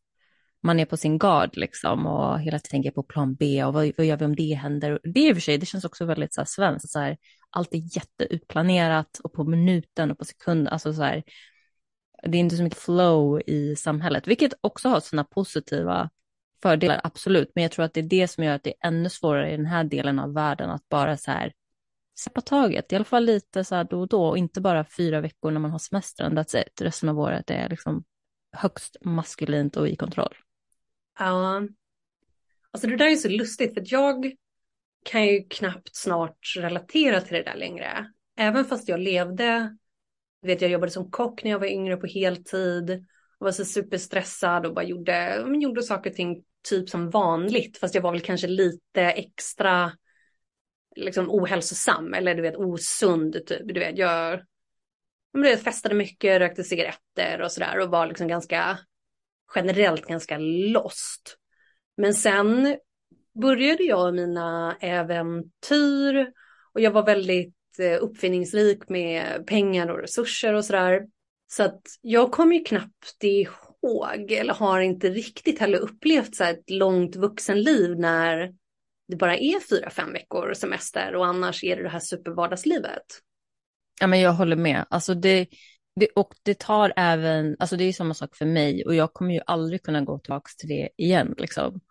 [0.64, 3.92] man är på sin gard liksom och hela tiden tänker på plan B och vad,
[3.98, 5.00] vad gör vi om det händer?
[5.04, 7.18] Det i och för sig, det känns också väldigt så här svenskt, så här,
[7.50, 11.24] allt är jätteutplanerat och på minuten och på sekunden, alltså så här,
[12.24, 16.10] det är inte så mycket flow i samhället, vilket också har sina positiva
[16.62, 19.10] fördelar, absolut, men jag tror att det är det som gör att det är ännu
[19.10, 21.54] svårare i den här delen av världen att bara så här
[22.16, 25.22] släppa taget, i alla fall lite så här då och då, och inte bara fyra
[25.22, 28.04] veckor när man har semestern, that's it, resten av året är liksom
[28.52, 30.34] högst maskulint och i kontroll.
[31.20, 31.62] Ja.
[32.72, 34.34] Alltså det där är så lustigt för att jag
[35.04, 38.12] kan ju knappt snart relatera till det där längre.
[38.38, 39.78] Även fast jag levde,
[40.42, 43.06] vet jag jobbade som kock när jag var yngre på heltid.
[43.40, 47.78] Och var så superstressad och bara gjorde, gjorde saker och ting typ som vanligt.
[47.78, 49.92] Fast jag var väl kanske lite extra
[50.96, 53.62] liksom ohälsosam eller du vet osund typ.
[53.64, 54.42] Du vet jag,
[55.34, 58.80] jag festade mycket, rökte cigaretter och sådär och var liksom ganska
[59.56, 61.38] generellt ganska lost.
[61.98, 62.78] Men sen
[63.42, 66.32] började jag mina äventyr
[66.74, 71.02] och jag var väldigt eh, uppfinningsrik med pengar och resurser och sådär.
[71.48, 76.70] Så att jag kommer ju knappt ihåg eller har inte riktigt heller upplevt så ett
[76.70, 78.54] långt vuxenliv när
[79.08, 83.06] det bara är fyra, fem veckor semester och annars är det det här supervardagslivet.
[84.02, 84.86] Ja, men jag håller med.
[84.90, 85.48] Alltså det,
[85.96, 89.34] det, och det tar även, alltså det är samma sak för mig och jag kommer
[89.34, 91.36] ju aldrig kunna gå tillbaka till det igen.
[91.38, 91.82] Liksom.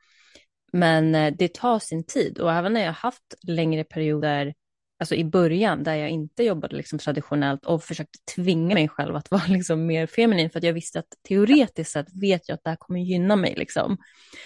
[0.73, 4.55] Men eh, det tar sin tid och även när jag haft längre perioder,
[5.01, 9.31] alltså i början där jag inte jobbade liksom traditionellt och försökte tvinga mig själv att
[9.31, 12.71] vara liksom mer feminin för att jag visste att teoretiskt sett vet jag att det
[12.71, 13.55] här kommer gynna mig.
[13.57, 13.97] Liksom.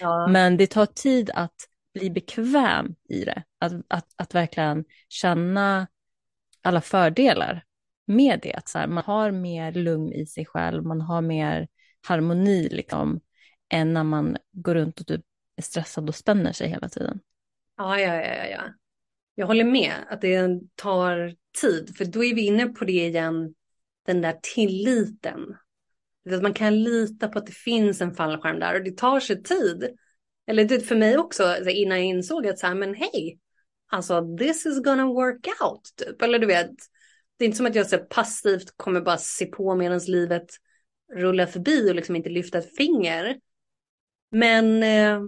[0.01, 0.27] Ja.
[0.27, 1.55] Men det tar tid att
[1.99, 5.87] bli bekväm i det, att, att, att verkligen känna
[6.61, 7.63] alla fördelar
[8.05, 8.53] med det.
[8.53, 11.67] Att så här, man har mer lugn i sig själv, man har mer
[12.07, 13.21] harmoni liksom,
[13.69, 15.21] än när man går runt och typ
[15.55, 17.19] är stressad och spänner sig hela tiden.
[17.77, 18.61] Ja, ja, ja, ja.
[19.35, 23.53] Jag håller med att det tar tid, för då är vi inne på det igen,
[24.05, 25.57] den där tilliten.
[26.31, 29.43] Att man kan lita på att det finns en fallskärm där och det tar sig
[29.43, 29.97] tid.
[30.47, 33.39] Eller typ för mig också, innan jag insåg att så här, men hej,
[33.87, 36.21] alltså this is gonna work out, typ.
[36.21, 36.71] Eller du vet,
[37.37, 40.47] det är inte som att jag så passivt kommer bara se på medan livet
[41.13, 43.39] rullar förbi och liksom inte lyfta ett finger.
[44.31, 45.21] Men eh,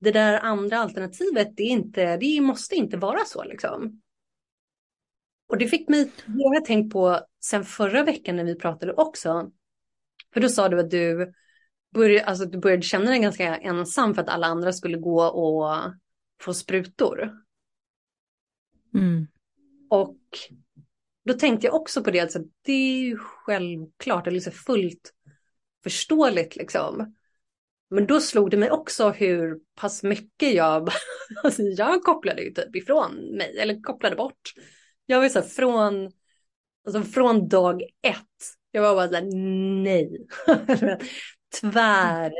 [0.00, 4.00] det där andra alternativet, det, är inte, det måste inte vara så liksom.
[5.48, 8.92] Och det fick mig, det har jag tänkt på sen förra veckan när vi pratade
[8.92, 9.50] också.
[10.34, 11.32] För då sa du att du
[11.94, 15.92] började, alltså, du började känna dig ganska ensam för att alla andra skulle gå och
[16.40, 17.32] få sprutor.
[18.94, 19.26] Mm.
[19.90, 20.18] Och
[21.24, 25.12] då tänkte jag också på det, alltså, det är ju självklart, eller liksom fullt
[25.84, 27.14] förståeligt liksom.
[27.90, 30.88] Men då slog det mig också hur pass mycket jag,
[31.44, 34.52] alltså jag kopplade ju typ ifrån mig, eller kopplade bort.
[35.06, 36.10] Jag var ju så här från,
[36.86, 39.28] alltså från dag ett, jag var bara så här,
[39.82, 40.26] nej.
[41.60, 42.32] Tvär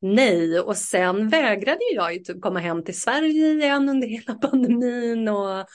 [0.00, 0.60] nej.
[0.60, 5.66] Och sen vägrade jag ju typ komma hem till Sverige igen under hela pandemin och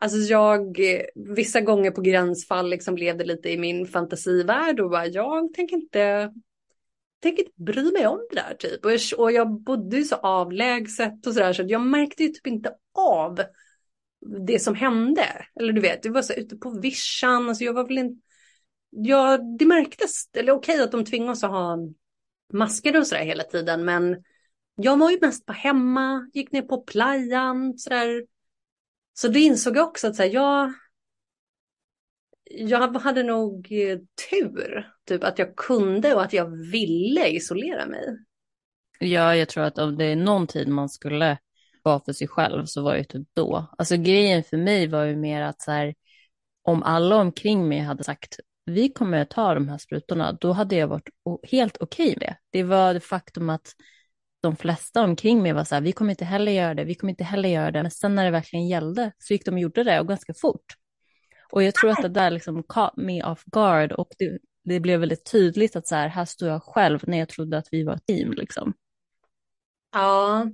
[0.00, 0.78] Alltså jag,
[1.14, 6.32] vissa gånger på gränsfall liksom levde lite i min fantasivärld och bara jag tänker inte,
[7.22, 8.84] tänker inte bry mig om det där typ.
[8.84, 12.46] Och jag, och jag bodde ju så avlägset och sådär så jag märkte ju typ
[12.46, 13.40] inte av
[14.46, 15.46] det som hände.
[15.60, 18.20] Eller du vet, det var så ute på vischan, alltså jag var väl inte,
[18.90, 21.78] ja det märktes, eller okej att de tvingade oss att ha
[22.52, 24.24] maskade och sådär hela tiden, men
[24.76, 28.24] jag var ju mest på hemma, gick ner på playan, sådär.
[29.14, 30.72] Så det insåg jag också att så här, jag,
[32.44, 33.98] jag hade nog eh,
[34.30, 38.18] tur, typ att jag kunde och att jag ville isolera mig.
[39.00, 41.38] Ja, jag tror att om det är någon tid man skulle
[41.82, 43.66] vara för sig själv så var det typ då.
[43.78, 45.94] Alltså grejen för mig var ju mer att så här,
[46.62, 48.36] om alla omkring mig hade sagt
[48.68, 51.08] vi kommer att ta de här sprutorna, då hade jag varit
[51.42, 52.36] helt okej okay med.
[52.50, 53.72] Det var det faktum att
[54.40, 57.10] de flesta omkring mig var så här, vi kommer inte heller göra det, vi kommer
[57.10, 57.82] inte heller göra det.
[57.82, 60.64] Men sen när det verkligen gällde så gick de och gjorde det och ganska fort.
[61.52, 65.00] Och jag tror att det där liksom caught me off guard och det, det blev
[65.00, 67.94] väldigt tydligt att så här, här står jag själv när jag trodde att vi var
[67.94, 68.74] ett team liksom.
[69.92, 70.46] Ja,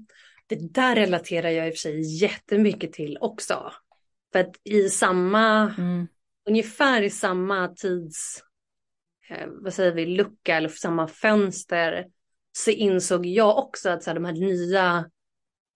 [0.46, 3.72] det där relaterar jag i och för sig jättemycket till också.
[4.32, 6.06] För att i samma, mm
[6.46, 8.42] ungefär i samma tids,
[9.30, 12.06] eh, vad säger vi, lucka eller samma fönster
[12.52, 15.10] så insåg jag också att så här, de här nya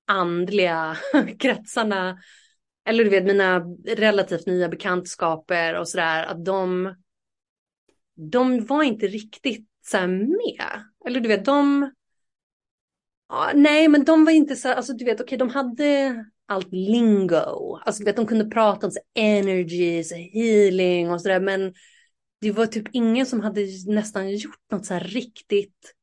[0.07, 0.97] andliga
[1.39, 2.19] kretsarna,
[2.85, 6.95] eller du vet mina relativt nya bekantskaper och sådär, att de,
[8.15, 10.85] de var inte riktigt så med.
[11.07, 11.91] Eller du vet, de,
[13.29, 16.73] ja, nej men de var inte så, alltså du vet, okej okay, de hade allt
[16.73, 21.75] lingo, alltså vet de kunde prata om så energy, så healing och sådär, men
[22.41, 25.95] det var typ ingen som hade nästan gjort något så här riktigt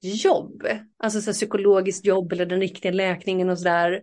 [0.00, 0.62] jobb,
[0.98, 4.02] alltså så psykologiskt jobb eller den riktiga läkningen och sådär.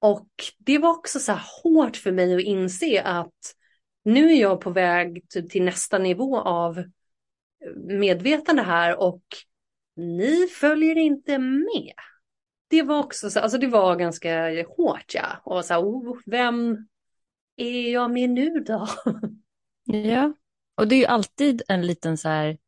[0.00, 0.28] Och
[0.58, 3.54] det var också så här hårt för mig att inse att
[4.04, 6.84] nu är jag på väg typ till nästa nivå av
[7.76, 9.22] medvetande här och
[9.96, 11.94] ni följer inte med.
[12.68, 15.26] Det var också så, alltså det var ganska hårt ja.
[15.44, 16.88] Och så här, oh, vem
[17.56, 18.88] är jag med nu då?
[19.84, 20.34] Ja,
[20.76, 22.58] och det är ju alltid en liten så här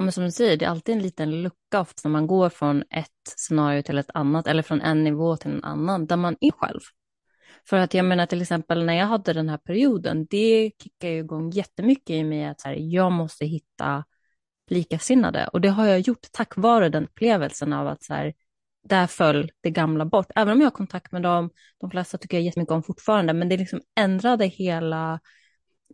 [0.00, 2.48] ja, men som du säger, det är alltid en liten lucka ofta när man går
[2.48, 6.36] från ett scenario till ett annat eller från en nivå till en annan där man
[6.40, 6.80] är själv.
[7.68, 11.18] För att jag menar till exempel när jag hade den här perioden, det kickade ju
[11.18, 14.04] igång jättemycket i mig att så här, jag måste hitta
[14.70, 18.34] likasinnade och det har jag gjort tack vare den upplevelsen av att så här,
[18.82, 20.30] där föll det gamla bort.
[20.36, 23.48] Även om jag har kontakt med dem, de flesta tycker jag jättemycket om fortfarande, men
[23.48, 25.20] det liksom ändrade hela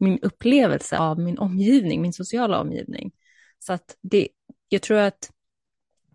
[0.01, 3.13] min upplevelse av min omgivning, min sociala omgivning.
[3.59, 4.29] Så att det,
[4.69, 5.31] jag tror att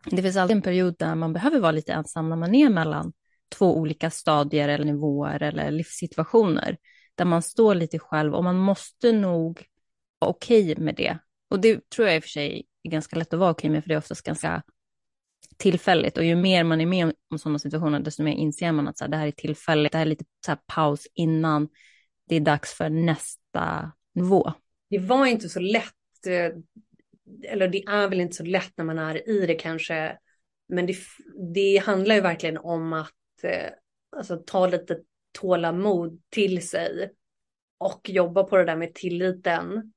[0.05, 3.13] det finns alltid en period där man behöver vara lite ensam när man är mellan
[3.57, 6.77] två olika stadier eller nivåer eller livssituationer
[7.15, 9.65] där man står lite själv och man måste nog
[10.19, 11.17] vara okej okay med det.
[11.49, 13.71] Och det tror jag i och för sig är ganska lätt att vara okej okay
[13.71, 14.63] med för det är oftast ganska
[15.57, 18.97] tillfälligt och ju mer man är med om sådana situationer desto mer inser man att
[18.97, 21.69] så här, det här är tillfälligt, det här är lite så här, paus innan
[22.27, 24.53] det är dags för nästa nivå.
[24.89, 26.51] Det var inte så lätt eh,
[27.43, 30.17] eller det är väl inte så lätt när man är i det kanske,
[30.67, 30.95] men det,
[31.53, 33.69] det handlar ju verkligen om att eh,
[34.17, 34.99] alltså, ta lite
[35.31, 37.11] tålamod till sig
[37.77, 39.93] och jobba på det där med tilliten.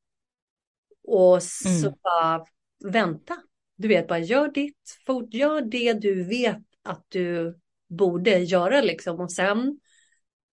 [1.08, 1.98] Och så mm.
[2.02, 2.46] bara
[2.84, 3.36] vänta.
[3.76, 7.58] Du vet, bara gör ditt, fort, gör det du vet att du
[7.88, 9.78] borde göra liksom och sen,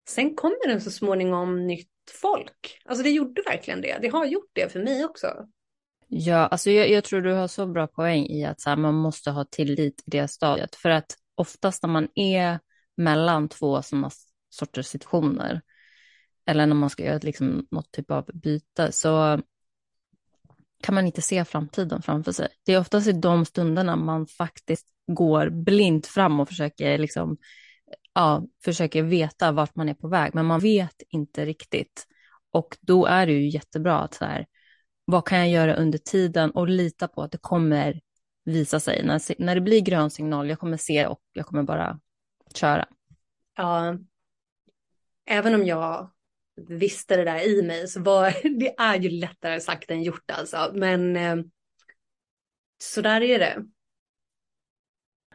[0.10, 1.90] sen kommer det så småningom nytt
[2.22, 2.82] folk.
[2.86, 3.98] Alltså det gjorde verkligen det.
[4.02, 5.28] Det har gjort det för mig också.
[6.08, 8.96] Ja, alltså jag, jag, tror du har så bra poäng i att så här, man
[8.96, 10.76] måste ha tillit i det stadiet.
[10.76, 12.60] För att oftast när man är
[12.98, 14.10] mellan två sådana
[14.50, 15.62] sorters situationer,
[16.46, 19.42] eller när man ska göra liksom något typ av byte, så
[20.84, 22.48] kan man inte se framtiden framför sig.
[22.66, 27.38] Det är oftast i de stunderna man faktiskt går blint fram och försöker, liksom,
[28.14, 32.06] ja, försöker veta vart man är på väg, men man vet inte riktigt.
[32.52, 34.46] Och då är det ju jättebra att så här,
[35.06, 38.02] vad kan jag göra under tiden och lita på att det kommer
[38.46, 39.04] visa sig.
[39.04, 42.00] När, när det blir grön signal, jag kommer se och jag kommer bara
[42.54, 42.88] köra.
[43.58, 43.98] Ja,
[45.26, 46.10] även om jag
[46.68, 50.72] visste det där i mig så var det är ju lättare sagt än gjort alltså.
[50.74, 51.36] Men eh,
[52.78, 53.66] så där är det.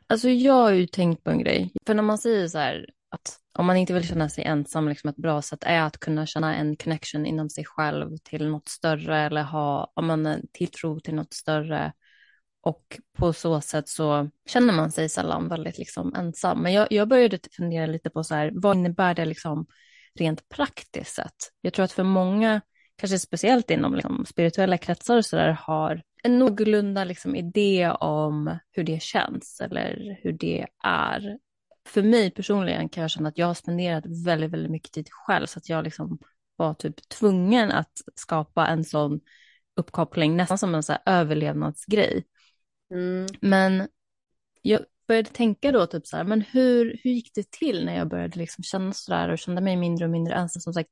[0.06, 1.72] Alltså jag har ju tänkt på en grej.
[1.86, 5.10] För när man säger så här, att om man inte vill känna sig ensam, liksom
[5.10, 9.18] ett bra sätt är att kunna känna en connection inom sig själv till något större
[9.18, 11.92] eller ha om man en tilltro till något större.
[12.60, 16.62] Och på så sätt så känner man sig sällan väldigt liksom ensam.
[16.62, 19.66] Men jag, jag började fundera lite på så här, vad innebär det liksom
[20.18, 21.36] rent praktiskt sett?
[21.60, 22.60] Jag tror att för många
[22.96, 28.84] kanske speciellt inom liksom, spirituella kretsar och sådär, har en någorlunda liksom, idé om hur
[28.84, 31.38] det känns eller hur det är.
[31.88, 35.46] För mig personligen kan jag känna att jag har spenderat väldigt, väldigt mycket tid själv
[35.46, 36.18] så att jag liksom
[36.56, 39.20] var typ tvungen att skapa en sån
[39.76, 42.24] uppkoppling, nästan som en så överlevnadsgrej.
[42.90, 43.26] Mm.
[43.40, 43.88] Men
[44.62, 48.08] jag började tänka då typ så här, men hur, hur gick det till när jag
[48.08, 50.60] började liksom känna så där och kände mig mindre och mindre ensam?
[50.60, 50.90] Som sagt,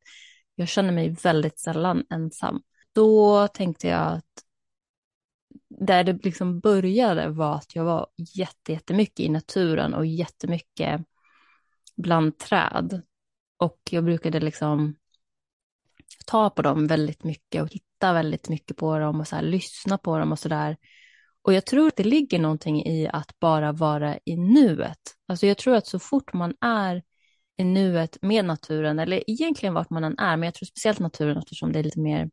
[0.55, 2.63] jag känner mig väldigt sällan ensam.
[2.93, 4.45] Då tänkte jag att
[5.69, 11.01] där det liksom började var att jag var jättemycket i naturen och jättemycket
[11.97, 13.03] bland träd.
[13.57, 14.97] Och jag brukade liksom
[16.27, 19.99] ta på dem väldigt mycket och titta väldigt mycket på dem och så här, lyssna
[19.99, 20.77] på dem och så där.
[21.43, 24.99] Och jag tror att det ligger någonting i att bara vara i nuet.
[25.27, 27.03] Alltså jag tror att så fort man är
[27.57, 31.37] i nuet med naturen, eller egentligen vart man än är, men jag tror speciellt naturen
[31.37, 32.31] eftersom det är lite mer,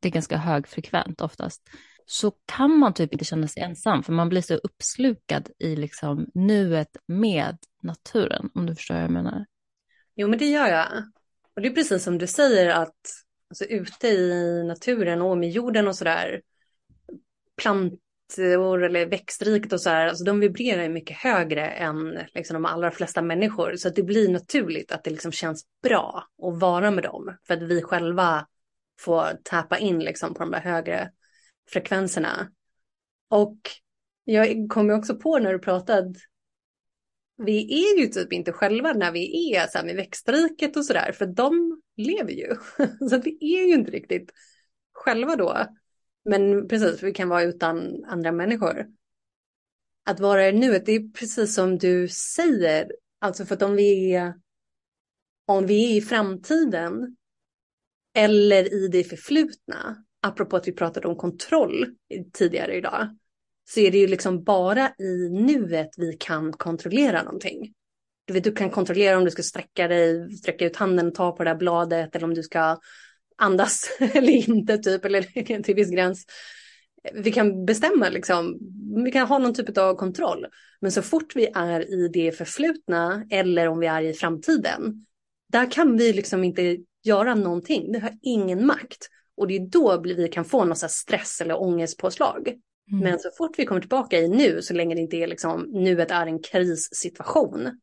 [0.00, 1.62] det är ganska högfrekvent oftast,
[2.06, 6.26] så kan man typ inte känna sig ensam, för man blir så uppslukad i liksom
[6.34, 9.46] nuet med naturen, om du förstår vad jag menar.
[10.14, 10.88] Jo, men det gör jag.
[11.54, 12.96] Och det är precis som du säger att
[13.48, 16.42] alltså, ute i naturen och med jorden och sådär,
[18.34, 22.64] plantor eller växtriket och så här, alltså de vibrerar ju mycket högre än liksom, de
[22.64, 23.76] allra flesta människor.
[23.76, 27.36] Så att det blir naturligt att det liksom känns bra att vara med dem.
[27.46, 28.46] För att vi själva
[29.00, 31.10] får tappa in liksom, på de där högre
[31.70, 32.50] frekvenserna.
[33.30, 33.58] Och
[34.24, 36.14] jag kom ju också på när du pratade
[37.42, 41.12] vi är ju typ inte själva när vi är så här med växtriket och sådär,
[41.12, 42.54] för de lever ju.
[43.08, 44.30] Så vi är ju inte riktigt
[44.92, 45.66] själva då.
[46.24, 48.86] Men precis, vi kan vara utan andra människor.
[50.06, 52.92] Att vara i nuet, det är precis som du säger.
[53.18, 54.34] Alltså för att om vi är,
[55.46, 57.16] om vi är i framtiden
[58.14, 61.86] eller i det förflutna, apropå att vi pratade om kontroll
[62.32, 63.16] tidigare idag,
[63.64, 67.74] så är det ju liksom bara i nuet vi kan kontrollera någonting.
[68.24, 71.32] Du, vet, du kan kontrollera om du ska sträcka dig, sträcka ut handen och ta
[71.32, 72.78] på det där bladet eller om du ska
[73.40, 75.22] andas eller inte typ, eller
[75.62, 76.26] till viss gräns.
[77.12, 78.58] Vi kan bestämma liksom,
[79.04, 80.46] vi kan ha någon typ av kontroll.
[80.80, 85.06] Men så fort vi är i det förflutna eller om vi är i framtiden,
[85.52, 87.92] där kan vi liksom inte göra någonting.
[87.92, 89.08] Vi har ingen makt.
[89.36, 92.48] Och det är då vi kan få någon stress eller ångestpåslag.
[92.90, 93.04] Mm.
[93.04, 96.10] Men så fort vi kommer tillbaka i nu, så länge det inte är liksom, nuet
[96.10, 97.80] är en krissituation,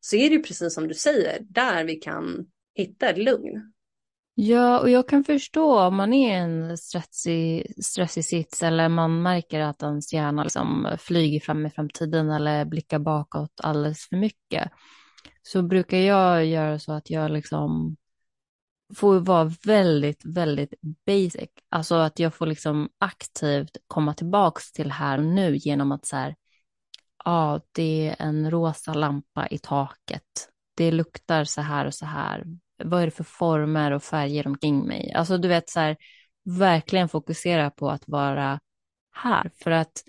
[0.00, 3.72] så är det ju precis som du säger, där vi kan hitta lugn.
[4.38, 9.22] Ja, och jag kan förstå om man är i en stressig, stressig sits eller man
[9.22, 14.70] märker att ens hjärna liksom flyger fram i framtiden eller blickar bakåt alldeles för mycket.
[15.42, 17.96] Så brukar jag göra så att jag liksom
[18.96, 20.74] får vara väldigt, väldigt
[21.06, 21.50] basic.
[21.68, 26.16] Alltså att jag får liksom aktivt komma tillbaks till här och nu genom att så
[26.16, 26.34] här,
[27.24, 30.48] ja, det är en rosa lampa i taket.
[30.76, 32.44] Det luktar så här och så här.
[32.84, 35.12] Vad är det för former och färger omkring mig?
[35.12, 35.96] Alltså du vet så här,
[36.44, 38.60] verkligen fokusera på att vara
[39.12, 39.50] här.
[39.62, 40.02] För att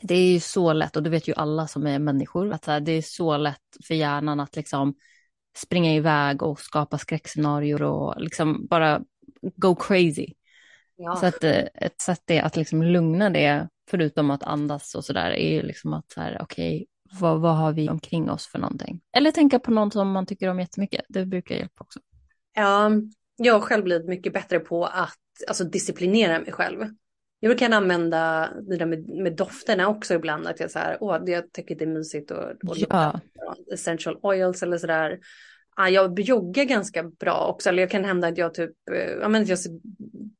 [0.00, 2.70] det är ju så lätt, och det vet ju alla som är människor, att så
[2.70, 4.94] här, det är så lätt för hjärnan att liksom
[5.56, 9.00] springa iväg och skapa skräckscenarier och liksom bara
[9.56, 10.34] go crazy.
[10.96, 11.16] Ja.
[11.16, 15.30] Så att eh, ett sätt är att liksom lugna det, förutom att andas och sådär,
[15.30, 18.58] är ju liksom att så här, okej, okay, vad, vad har vi omkring oss för
[18.58, 19.00] någonting?
[19.16, 22.00] Eller tänka på någon som man tycker om jättemycket, det brukar hjälpa också.
[22.54, 22.90] Ja,
[23.36, 26.78] jag har själv blivit mycket bättre på att alltså, disciplinera mig själv.
[27.40, 31.18] Jag kan använda det där med, med dofterna också ibland, att jag så här, åh,
[31.26, 33.20] jag tycker det är mysigt och, och ja.
[33.72, 35.18] essential oils eller sådär.
[35.76, 39.28] Ja, jag joggar ganska bra också, eller jag kan hända att jag typ, eh, ja
[39.28, 39.58] men jag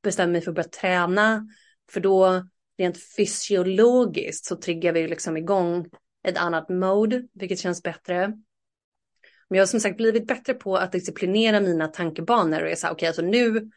[0.02, 1.46] bestämmer mig för att börja träna,
[1.92, 2.44] för då
[2.78, 5.86] rent fysiologiskt så triggar vi liksom igång
[6.28, 8.26] ett annat mode, vilket känns bättre.
[9.48, 12.86] Men jag har som sagt blivit bättre på att disciplinera mina tankebanor och är så
[12.86, 13.70] här, okej, okay, alltså nu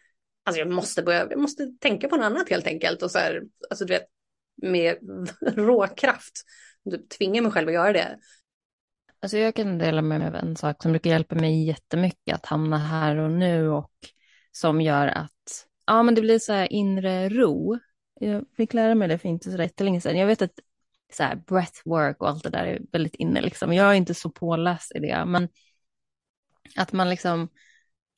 [0.43, 3.41] alltså jag måste börja, jag måste tänka på något annat helt enkelt och så här,
[3.69, 4.07] alltså du vet,
[4.61, 4.97] med
[5.41, 6.33] råkraft,
[6.91, 8.19] typ tvinga mig själv att göra det.
[9.21, 12.45] Alltså jag kan dela med mig av en sak som brukar hjälpa mig jättemycket att
[12.45, 13.91] hamna här och nu och
[14.51, 17.79] som gör att, ja men det blir så här inre ro.
[18.19, 20.17] Jag fick lära mig det för inte så jättelänge sedan.
[20.17, 20.59] Jag vet att
[21.15, 23.73] så här breathwork och allt det där är väldigt inne liksom.
[23.73, 25.49] Jag är inte så påläst i det, men
[26.75, 27.49] att man liksom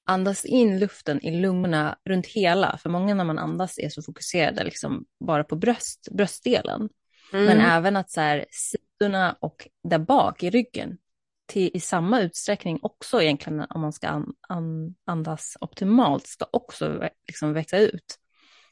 [0.05, 4.63] andas in luften i lungorna runt hela, för många när man andas är så fokuserade
[4.63, 6.89] liksom bara på bröst, bröstdelen.
[7.33, 7.45] Mm.
[7.45, 10.97] Men även att så här, sidorna och där bak i ryggen
[11.45, 17.09] till, i samma utsträckning också egentligen om man ska an, an, andas optimalt ska också
[17.27, 18.19] liksom växa ut.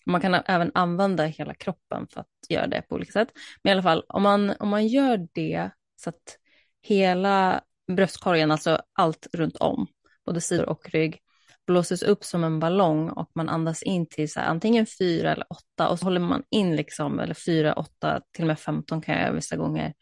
[0.06, 3.30] Man kan även använda hela kroppen för att göra det på olika sätt.
[3.64, 6.38] Men i alla fall, om man, om man gör det så att
[6.82, 9.88] hela bröstkorgen, alltså allt runt om,
[10.26, 11.20] både sidor och rygg,
[11.68, 15.46] blåses upp som en ballong och man andas in till så här, antingen fyra eller
[15.50, 19.16] åtta och så håller man in liksom, eller fyra, åtta, till och med femton kan
[19.16, 19.94] jag göra vissa gånger.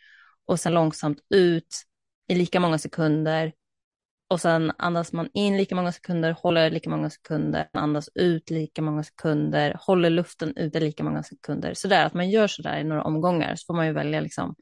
[0.46, 1.84] Och sen långsamt ut
[2.28, 3.54] i lika många sekunder.
[4.32, 8.82] Och sen andas man in lika många sekunder, håller lika många sekunder, andas ut lika
[8.82, 11.74] många sekunder, håller luften ute lika många sekunder.
[11.74, 14.22] Så där att man gör så där i några omgångar så får man ju välja
[14.22, 14.56] liksom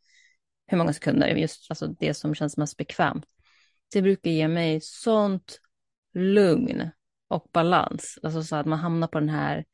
[0.68, 3.26] hur många sekunder, just alltså det som känns mest bekvämt.
[3.94, 5.60] Det brukar ge mig sånt
[6.14, 6.90] lugn
[7.28, 9.66] och balans, alltså så att man hamnar på den här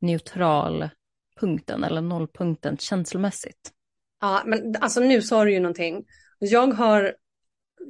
[0.00, 3.72] neutralpunkten eller nollpunkten känslomässigt.
[4.20, 6.04] Ja, men alltså nu sa du ju någonting.
[6.38, 7.14] Jag har,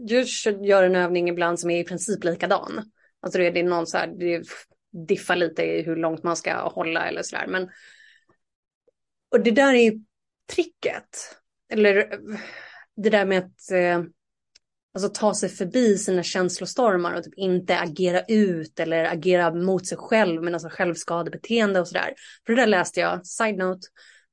[0.08, 2.90] Djurs gör en övning ibland som är i princip likadan.
[3.20, 4.42] Alltså det är någon så här, det
[5.08, 7.46] diffar lite i hur långt man ska hålla eller så där.
[7.46, 7.68] Men,
[9.30, 9.92] och det där är
[10.54, 11.36] tricket.
[11.72, 12.20] Eller
[12.96, 14.02] det där med att eh,
[14.94, 19.98] alltså, ta sig förbi sina känslostormar och typ inte agera ut eller agera mot sig
[19.98, 22.14] själv med alltså självskadebeteende och sådär.
[22.46, 23.88] För det där läste jag, side note,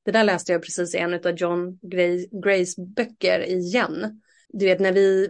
[0.05, 4.21] det där läste jag precis i en av John Gray, Grays böcker igen.
[4.49, 5.29] Du vet när vi,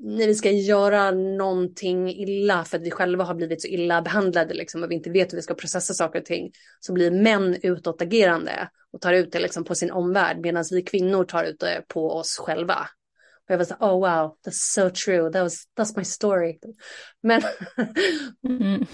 [0.00, 4.54] när vi ska göra någonting illa för att vi själva har blivit så illa behandlade
[4.54, 7.56] liksom, och vi inte vet hur vi ska processa saker och ting så blir män
[7.62, 11.84] utåtagerande och tar ut det liksom, på sin omvärld medan vi kvinnor tar ut det
[11.88, 12.88] på oss själva.
[13.46, 16.58] Och jag var så oh wow, that's so true, that was, that's my story.
[17.22, 17.42] Men,
[18.48, 18.86] mm.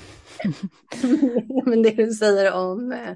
[1.65, 3.15] men det du säger om eh,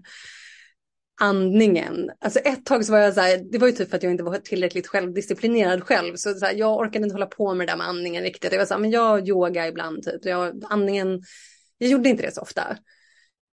[1.20, 2.10] andningen.
[2.20, 4.12] Alltså ett tag så var jag så här, det var ju typ för att jag
[4.12, 6.16] inte var tillräckligt självdisciplinerad själv.
[6.16, 8.52] Så, så här, jag orkade inte hålla på med det där med andningen riktigt.
[8.52, 10.24] Jag var så här, men jag yoga ibland typ.
[10.24, 11.22] Jag, andningen,
[11.78, 12.76] jag gjorde inte det så ofta.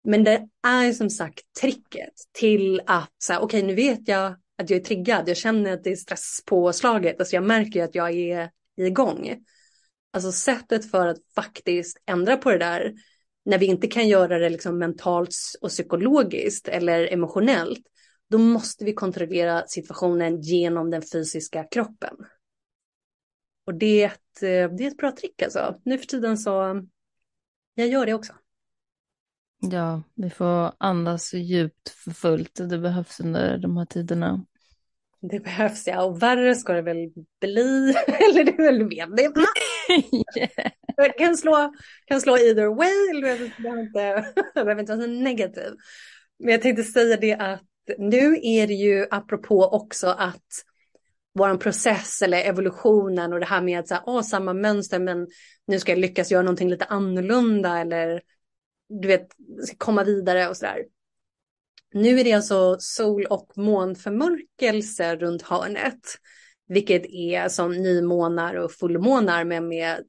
[0.03, 4.35] Men det är som sagt tricket till att så här, okej okay, nu vet jag
[4.57, 5.29] att jag är triggad.
[5.29, 7.19] Jag känner att det är stresspåslaget.
[7.19, 9.35] Alltså jag märker att jag är igång.
[10.13, 12.93] Alltså sättet för att faktiskt ändra på det där
[13.49, 17.79] när vi inte kan göra det liksom mentalt och psykologiskt eller emotionellt,
[18.29, 22.15] då måste vi kontrollera situationen genom den fysiska kroppen.
[23.65, 25.79] Och det är ett, eh, det är ett bra trick alltså.
[25.85, 26.83] Nu för tiden så,
[27.73, 28.33] jag gör det också.
[29.61, 32.55] Ja, vi får andas djupt för fullt.
[32.69, 34.45] Det behövs under de här tiderna.
[35.21, 36.97] Det behövs ja, och värre ska det väl
[37.41, 37.93] bli.
[38.07, 39.45] Eller det är väl medvetna.
[40.37, 41.11] yeah.
[41.17, 41.73] kan, slå,
[42.05, 45.73] kan slå either way, eller det behöver inte, behöver inte vara så negativ.
[46.39, 47.63] Men jag tänkte säga det att
[47.97, 50.63] nu är det ju apropå också att
[51.33, 55.27] vår process eller evolutionen och det här med att så här, åh, samma mönster men
[55.67, 58.21] nu ska jag lyckas göra någonting lite annorlunda eller
[58.89, 59.27] du vet,
[59.77, 60.85] komma vidare och sådär.
[61.93, 65.99] Nu är det alltså sol och månförmörkelse runt hörnet,
[66.69, 70.03] vilket är som nymånar och fullmånar men med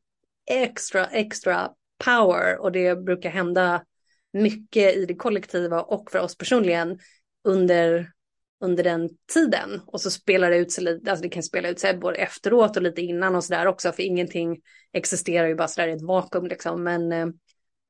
[0.51, 1.71] extra, extra
[2.05, 3.85] power och det brukar hända
[4.33, 6.99] mycket i det kollektiva och för oss personligen
[7.45, 8.13] under,
[8.61, 9.81] under den tiden.
[9.87, 12.77] Och så spelar det ut sig lite, alltså det kan spela ut sig både efteråt
[12.77, 14.61] och lite innan och sådär också, för ingenting
[14.93, 16.85] existerar ju bara sådär i ett vakuum liksom.
[16.85, 17.27] Men eh,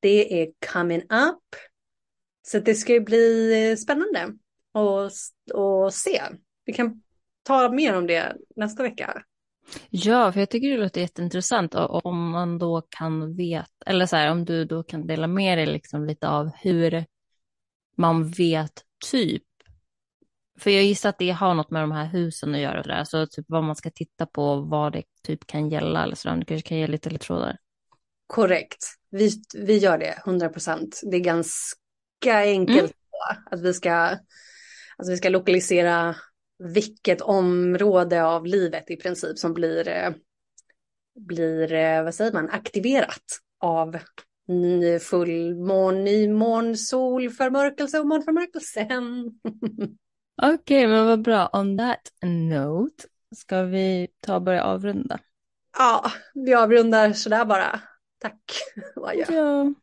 [0.01, 1.57] det är coming up.
[2.43, 4.35] Så det ska ju bli eh, spännande
[4.75, 6.23] att se.
[6.65, 7.03] Vi kan
[7.43, 9.23] ta mer om det nästa vecka.
[9.91, 14.31] Ja, för jag tycker det låter jätteintressant om man då kan veta, eller så här,
[14.31, 17.05] om du då kan dela med dig liksom lite av hur
[17.97, 19.43] man vet typ.
[20.59, 23.05] För jag gissar att det har något med de här husen att göra, där.
[23.05, 26.37] så typ vad man ska titta på, vad det typ kan gälla eller så där.
[26.37, 27.59] Du kanske kan ge lite ledtrådar.
[28.27, 31.01] Korrekt, vi, vi gör det, 100 procent.
[31.11, 33.45] Det är ganska enkelt mm.
[33.51, 36.17] att vi ska, alltså vi ska lokalisera
[36.61, 40.11] vilket område av livet i princip som blir, eh,
[41.21, 43.25] blir eh, vad säger man, aktiverat
[43.61, 43.99] av
[45.01, 49.25] fullmån, nymån, solförmörkelse och månförmörkelsen.
[50.43, 51.51] Okej, okay, men vad bra.
[51.53, 53.05] On that note,
[53.37, 55.19] ska vi ta och börja avrunda?
[55.79, 57.81] Ja, vi avrundar sådär bara.
[58.19, 58.43] Tack.
[59.29, 59.75] Ja,